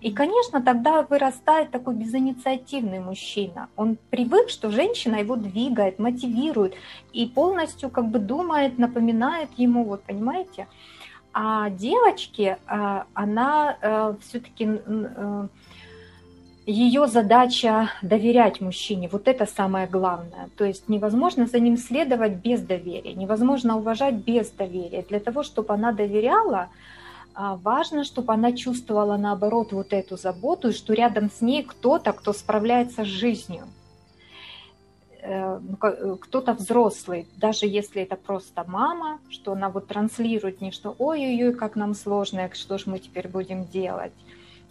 И, 0.01 0.13
конечно, 0.13 0.61
тогда 0.61 1.03
вырастает 1.03 1.71
такой 1.71 1.95
безинициативный 1.95 3.01
мужчина. 3.01 3.69
Он 3.77 3.97
привык, 4.11 4.51
что 4.51 4.71
женщина 4.71 5.17
его 5.17 5.37
двигает, 5.37 5.99
мотивирует 5.99 6.75
и 7.13 7.27
полностью 7.27 7.91
как 7.91 8.09
бы 8.09 8.19
думает, 8.19 8.79
напоминает 8.79 9.49
ему, 9.57 9.85
вот 9.85 10.03
понимаете. 10.03 10.67
А 11.33 11.71
девочке, 11.71 12.59
а, 12.67 13.07
она 13.15 13.77
э, 13.81 14.15
все-таки 14.23 14.69
ее 16.67 17.07
задача 17.07 17.91
доверять 18.03 18.61
мужчине, 18.61 19.09
вот 19.11 19.29
это 19.29 19.47
самое 19.47 19.87
главное. 19.87 20.51
То 20.57 20.65
есть 20.65 20.89
невозможно 20.89 21.47
за 21.47 21.61
ним 21.61 21.77
следовать 21.77 22.35
без 22.35 22.61
доверия, 22.61 23.15
невозможно 23.15 23.77
уважать 23.77 24.15
без 24.15 24.51
доверия. 24.51 25.03
Для 25.09 25.21
того, 25.21 25.45
чтобы 25.45 25.75
она 25.75 25.93
доверяла, 25.93 26.69
а, 27.35 27.57
важно, 27.57 28.03
чтобы 28.03 28.33
она 28.33 28.53
чувствовала 28.53 29.17
наоборот 29.17 29.73
вот 29.73 29.93
эту 29.93 30.17
заботу, 30.17 30.71
и 30.71 30.73
что 30.73 30.93
рядом 30.93 31.31
с 31.31 31.41
ней 31.41 31.63
кто-то, 31.63 32.13
кто 32.13 32.33
справляется 32.33 33.05
с 33.05 33.09
жизнью. 33.09 33.65
Э, 35.27 35.59
ну, 35.59 35.77
э, 35.83 36.17
кто-то 36.21 36.53
взрослый, 36.53 37.27
даже 37.37 37.67
если 37.67 38.03
это 38.03 38.17
просто 38.17 38.65
мама, 38.67 39.19
что 39.29 39.53
она 39.53 39.71
вот 39.71 39.89
транслирует 39.89 40.61
не 40.61 40.71
что 40.71 40.95
ой-ой-ой, 40.99 41.53
как 41.53 41.75
нам 41.75 41.95
сложно, 41.95 42.49
что 42.55 42.79
же 42.79 42.91
мы 42.91 43.01
теперь 43.01 43.27
будем 43.27 43.67
делать, 43.67 44.13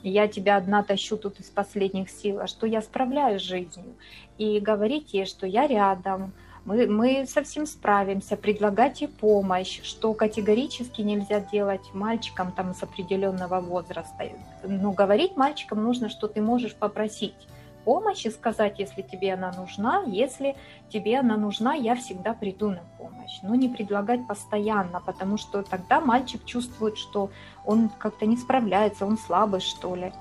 я 0.09 0.27
тебя 0.27 0.57
одна 0.57 0.83
тащу 0.83 1.17
тут 1.17 1.39
из 1.39 1.49
последних 1.49 2.09
сил, 2.09 2.39
а 2.39 2.47
что 2.47 2.67
я 2.67 2.81
справляюсь 2.81 3.41
с 3.41 3.45
жизнью. 3.45 3.95
И 4.37 4.59
говорить 4.59 5.13
ей, 5.13 5.25
что 5.25 5.47
я 5.47 5.67
рядом, 5.67 6.33
мы, 6.65 6.87
мы 6.87 7.25
совсем 7.27 7.65
справимся, 7.65 8.35
предлагать 8.35 9.01
ей 9.01 9.07
помощь, 9.07 9.81
что 9.83 10.13
категорически 10.13 11.01
нельзя 11.01 11.39
делать 11.39 11.93
мальчикам 11.93 12.51
там 12.51 12.73
с 12.73 12.81
определенного 12.81 13.61
возраста. 13.61 14.29
Но 14.63 14.91
говорить 14.91 15.37
мальчикам 15.37 15.83
нужно, 15.83 16.09
что 16.09 16.27
ты 16.27 16.41
можешь 16.41 16.75
попросить 16.75 17.47
помощи, 17.85 18.27
сказать, 18.27 18.79
если 18.79 19.01
тебе 19.01 19.33
она 19.33 19.51
нужна, 19.51 20.03
если 20.07 20.55
тебе 20.89 21.19
она 21.19 21.37
нужна, 21.37 21.73
я 21.73 21.95
всегда 21.95 22.33
приду 22.33 22.69
на 22.71 22.81
помощь. 22.97 23.39
Но 23.43 23.55
не 23.55 23.69
предлагать 23.69 24.27
постоянно, 24.27 24.99
потому 25.05 25.37
что 25.37 25.63
тогда 25.63 26.01
мальчик 26.01 26.43
чувствует, 26.45 26.97
что 26.97 27.29
он 27.65 27.89
как-то 27.97 28.25
не 28.25 28.37
справляется, 28.37 29.05
он 29.05 29.17
слабый, 29.17 29.61
что 29.61 29.95
ли. 29.95 30.11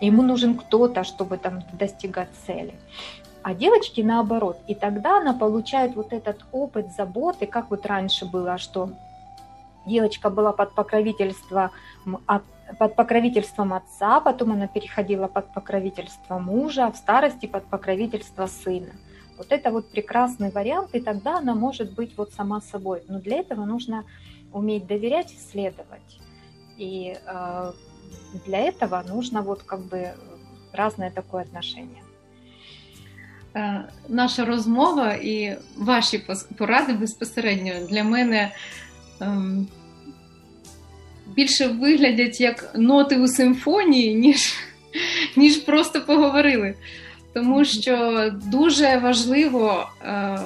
Ему 0.00 0.22
нужен 0.22 0.54
кто-то, 0.54 1.02
чтобы 1.02 1.38
там 1.38 1.62
достигать 1.72 2.28
цели. 2.46 2.74
А 3.42 3.54
девочки 3.54 4.00
наоборот. 4.00 4.58
И 4.68 4.74
тогда 4.74 5.18
она 5.18 5.32
получает 5.34 5.96
вот 5.96 6.12
этот 6.12 6.44
опыт 6.52 6.92
заботы, 6.96 7.46
как 7.46 7.70
вот 7.70 7.86
раньше 7.86 8.24
было, 8.24 8.58
что 8.58 8.90
девочка 9.86 10.30
была 10.30 10.52
под 10.52 10.74
покровительством 10.74 11.70
под 12.78 12.96
покровительством 12.96 13.72
отца, 13.72 14.20
потом 14.20 14.52
она 14.52 14.66
переходила 14.66 15.26
под 15.28 15.52
покровительство 15.54 16.38
мужа, 16.38 16.86
а 16.86 16.90
в 16.90 16.96
старости 16.96 17.46
под 17.46 17.64
покровительство 17.64 18.46
сына. 18.46 18.92
Вот 19.38 19.46
это 19.50 19.70
вот 19.70 19.90
прекрасный 19.90 20.50
вариант, 20.50 20.94
и 20.94 21.00
тогда 21.00 21.38
она 21.38 21.54
может 21.54 21.94
быть 21.94 22.16
вот 22.16 22.32
сама 22.32 22.60
собой. 22.60 23.02
Но 23.08 23.18
для 23.18 23.38
этого 23.38 23.64
нужно 23.64 24.04
уметь 24.52 24.86
доверять 24.86 25.32
и 25.32 25.36
следовать. 25.36 26.20
И 26.78 27.16
э, 27.26 27.72
для 28.46 28.58
этого 28.58 29.04
нужно 29.08 29.42
вот 29.42 29.62
как 29.62 29.80
бы 29.80 30.14
разное 30.72 31.10
такое 31.10 31.42
отношение. 31.42 32.02
Наша 34.08 34.44
розмова 34.44 35.14
і 35.14 35.56
ваші 35.76 36.18
поради 36.58 36.92
безпосередньо 36.92 37.72
для 37.88 38.02
мене 38.04 38.52
більше 41.36 41.66
виглядять 41.66 42.40
як 42.40 42.70
ноти 42.74 43.16
у 43.16 43.28
симфонії, 43.28 44.14
ніж, 44.14 44.54
ніж 45.36 45.56
просто 45.56 46.00
поговорили. 46.00 46.74
Тому 47.34 47.64
що 47.64 48.30
дуже 48.46 48.98
важливо 48.98 49.88
е, 50.02 50.38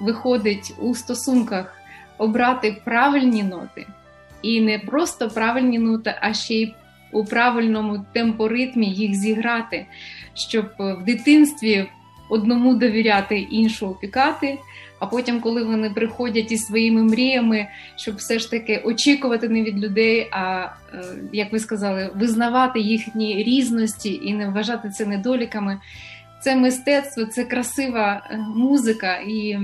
виходить 0.00 0.74
у 0.78 0.94
стосунках 0.94 1.76
обрати 2.18 2.76
правильні 2.84 3.42
ноти. 3.42 3.86
І 4.42 4.60
не 4.60 4.78
просто 4.78 5.28
правильні 5.28 5.78
ноти, 5.78 6.14
а 6.20 6.34
ще 6.34 6.54
й 6.54 6.72
у 7.12 7.24
правильному 7.24 8.06
темпоритмі 8.12 8.86
їх 8.86 9.14
зіграти, 9.14 9.86
щоб 10.34 10.66
в 10.78 11.04
дитинстві 11.04 11.86
одному 12.28 12.74
довіряти, 12.74 13.38
іншого 13.38 13.92
опікати, 13.92 14.58
а 14.98 15.06
потім, 15.06 15.40
коли 15.40 15.64
вони 15.64 15.90
приходять 15.90 16.52
із 16.52 16.66
своїми 16.66 17.02
мріями, 17.02 17.68
щоб 17.96 18.16
все 18.16 18.38
ж 18.38 18.50
таки 18.50 18.82
очікувати 18.84 19.48
не 19.48 19.62
від 19.62 19.78
людей, 19.78 20.28
а 20.30 20.68
е, 20.94 21.04
як 21.32 21.52
ви 21.52 21.58
сказали, 21.58 22.10
визнавати 22.14 22.80
їхні 22.80 23.44
різності 23.44 24.20
і 24.24 24.34
не 24.34 24.48
вважати 24.48 24.90
це 24.90 25.06
недоліками. 25.06 25.80
Це 26.42 26.56
мистецтво, 26.56 27.24
це 27.24 27.44
красива 27.44 28.26
е, 28.30 28.36
музика, 28.36 29.16
і 29.16 29.58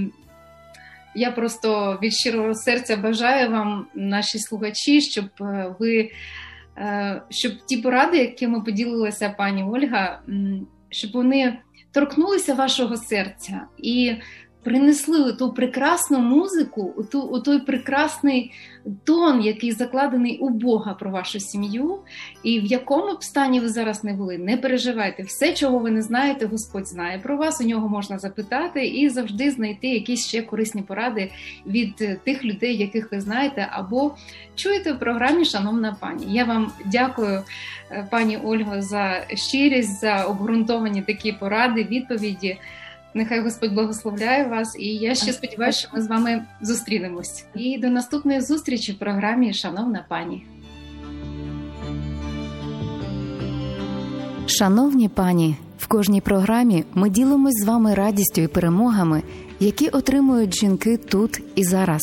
я 1.15 1.31
просто 1.31 1.99
від 2.03 2.13
щирого 2.13 2.55
серця 2.55 2.97
бажаю 2.97 3.51
вам, 3.51 3.87
наші 3.95 4.39
слухачі, 4.39 5.01
щоб 5.01 5.25
ви 5.79 6.11
щоб 7.29 7.53
ті 7.67 7.77
поради, 7.77 8.19
якими 8.19 8.61
поділилася 8.61 9.35
пані 9.39 9.65
Ольга, 9.65 10.21
щоб 10.91 11.13
вони 11.13 11.59
торкнулися 11.93 12.55
вашого 12.55 12.97
серця 12.97 13.61
і 13.79 14.13
принесли 14.63 15.33
ту 15.33 15.53
прекрасну 15.53 16.19
музику, 16.19 17.05
ту, 17.13 17.21
у 17.21 17.41
той 17.41 17.61
прекрасний 17.61 18.53
тон, 19.05 19.41
який 19.41 19.73
закладений 19.73 20.39
у 20.39 20.49
Бога 20.49 20.95
про 20.95 21.11
вашу 21.11 21.41
сім'ю, 21.41 21.99
і 22.43 22.61
в 22.61 22.65
якому 22.65 23.15
б 23.15 23.25
стані 23.25 23.61
ви 23.61 23.69
зараз 23.69 24.05
не 24.05 24.13
були, 24.13 24.39
не 24.39 24.57
переживайте. 24.57 25.23
Все, 25.23 25.53
чого 25.53 25.79
ви 25.79 25.91
не 25.91 26.03
знаєте, 26.03 26.47
Господь 26.47 26.89
знає 26.89 27.19
про 27.19 27.37
вас. 27.37 27.61
У 27.61 27.65
нього 27.65 27.89
можна 27.89 28.19
запитати 28.19 28.87
і 28.87 29.09
завжди 29.09 29.51
знайти 29.51 29.89
якісь 29.89 30.27
ще 30.27 30.43
корисні 30.43 30.83
поради 30.83 31.31
від 31.67 31.97
тих 32.25 32.45
людей, 32.45 32.77
яких 32.77 33.13
ви 33.13 33.21
знаєте, 33.21 33.69
або 33.71 34.15
чуєте 34.55 34.93
в 34.93 34.99
програмі 34.99 35.45
Шановна 35.45 35.97
пані. 36.01 36.25
Я 36.29 36.45
вам 36.45 36.73
дякую, 36.87 37.43
е, 37.91 38.07
пані 38.11 38.37
Ольго, 38.37 38.83
за 38.83 39.27
щирість, 39.35 40.01
за 40.01 40.25
обґрунтовані 40.25 41.03
такі 41.03 41.33
поради, 41.33 41.85
відповіді. 41.85 42.59
Нехай 43.15 43.41
Господь 43.41 43.75
благословляє 43.75 44.47
вас, 44.47 44.77
і 44.79 44.87
я 44.87 45.15
ще 45.15 45.33
сподіваюся, 45.33 45.79
що 45.79 45.89
ми 45.95 46.03
з 46.03 46.09
вами 46.09 46.45
зустрінемось. 46.61 47.45
І 47.55 47.79
до 47.79 47.89
наступної 47.89 48.41
зустрічі 48.41 48.93
в 48.93 48.99
програмі 48.99 49.55
Шановна 49.55 50.05
пані. 50.09 50.47
Шановні 54.47 55.09
пані, 55.09 55.57
в 55.79 55.87
кожній 55.87 56.21
програмі 56.21 56.85
ми 56.95 57.11
ділимось 57.11 57.63
з 57.63 57.67
вами 57.67 57.95
радістю 57.95 58.41
і 58.41 58.49
перемогами, 58.49 59.23
які 59.61 59.89
отримують 59.89 60.55
жінки 60.55 60.97
тут 60.97 61.43
і 61.55 61.65
зараз. 61.65 62.03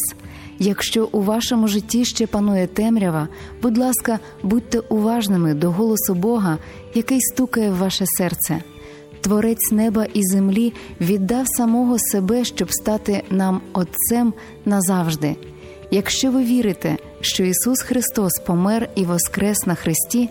Якщо 0.60 1.10
у 1.12 1.22
вашому 1.22 1.68
житті 1.68 2.06
ще 2.06 2.28
панує 2.28 2.68
темрява, 2.68 3.28
будь 3.62 3.78
ласка, 3.78 4.20
будьте 4.44 4.80
уважними 4.80 5.54
до 5.54 5.72
голосу 5.72 6.14
Бога, 6.14 6.58
який 6.96 7.22
стукає 7.22 7.72
в 7.72 7.78
ваше 7.78 8.06
серце. 8.06 8.64
Творець 9.22 9.72
неба 9.72 10.06
і 10.14 10.24
землі 10.24 10.74
віддав 11.02 11.46
самого 11.48 12.00
себе, 12.00 12.46
щоб 12.46 12.72
стати 12.72 13.24
нам 13.30 13.62
Отцем 13.74 14.34
назавжди. 14.66 15.36
Якщо 15.92 16.32
ви 16.32 16.44
вірите, 16.44 16.98
що 17.22 17.44
Ісус 17.44 17.82
Христос 17.82 18.32
помер 18.46 18.90
і 18.96 19.06
воскрес 19.06 19.58
на 19.66 19.76
Христі, 19.76 20.30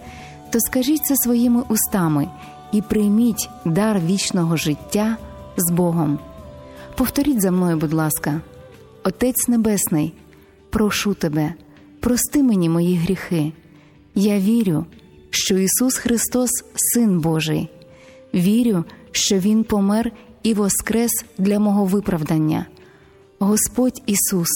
то 0.50 0.60
скажіть 0.60 1.04
це 1.04 1.16
своїми 1.16 1.62
устами 1.68 2.28
і 2.72 2.82
прийміть 2.82 3.48
дар 3.64 4.00
вічного 4.06 4.56
життя 4.56 5.16
з 5.56 5.72
Богом. 5.72 6.18
Повторіть 6.96 7.42
за 7.42 7.50
мною, 7.50 7.76
будь 7.76 7.92
ласка, 7.92 8.40
Отець 9.04 9.48
Небесний, 9.48 10.12
прошу 10.70 11.14
тебе, 11.14 11.54
прости 12.00 12.42
мені 12.42 12.68
мої 12.68 12.96
гріхи. 12.96 13.52
Я 14.14 14.38
вірю, 14.38 14.86
що 15.30 15.58
Ісус 15.58 15.96
Христос, 15.96 16.50
Син 16.74 17.20
Божий. 17.20 17.68
Вірю, 18.38 18.84
що 19.12 19.38
Він 19.38 19.64
помер 19.64 20.12
і 20.42 20.54
воскрес 20.54 21.10
для 21.38 21.58
мого 21.58 21.84
виправдання. 21.84 22.66
Господь 23.38 24.02
Ісус, 24.06 24.48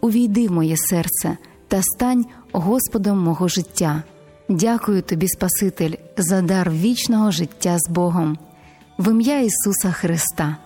увійди 0.00 0.48
в 0.48 0.52
моє 0.52 0.76
серце 0.76 1.36
та 1.68 1.82
стань 1.82 2.26
Господом 2.52 3.18
мого 3.18 3.48
життя. 3.48 4.02
Дякую 4.48 5.02
тобі, 5.02 5.28
Спаситель, 5.28 5.92
за 6.16 6.42
дар 6.42 6.70
вічного 6.70 7.30
життя 7.30 7.78
з 7.78 7.90
Богом, 7.90 8.38
в 8.98 9.10
ім'я 9.10 9.40
Ісуса 9.40 9.92
Христа. 9.92 10.56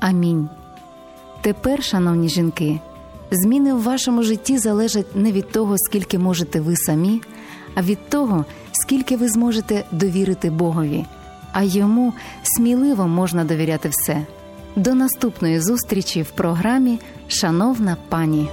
Амінь. 0.00 0.48
Тепер, 1.42 1.84
шановні 1.84 2.28
жінки, 2.28 2.80
зміни 3.30 3.74
в 3.74 3.82
вашому 3.82 4.22
житті 4.22 4.58
залежать 4.58 5.16
не 5.16 5.32
від 5.32 5.50
того, 5.50 5.78
скільки 5.78 6.18
можете 6.18 6.60
ви 6.60 6.76
самі, 6.76 7.22
а 7.74 7.82
від 7.82 8.08
того, 8.08 8.44
скільки 8.72 9.16
ви 9.16 9.28
зможете 9.28 9.84
довірити 9.92 10.50
Богові 10.50 11.04
а 11.51 11.63
йому 11.63 12.13
сміливо 12.43 13.07
можна 13.07 13.43
довіряти 13.43 13.89
все. 13.89 14.21
До 14.75 14.93
наступної 14.93 15.61
зустрічі 15.61 16.21
в 16.21 16.31
програмі 16.31 16.99
Шановна 17.27 17.97
пані. 18.09 18.47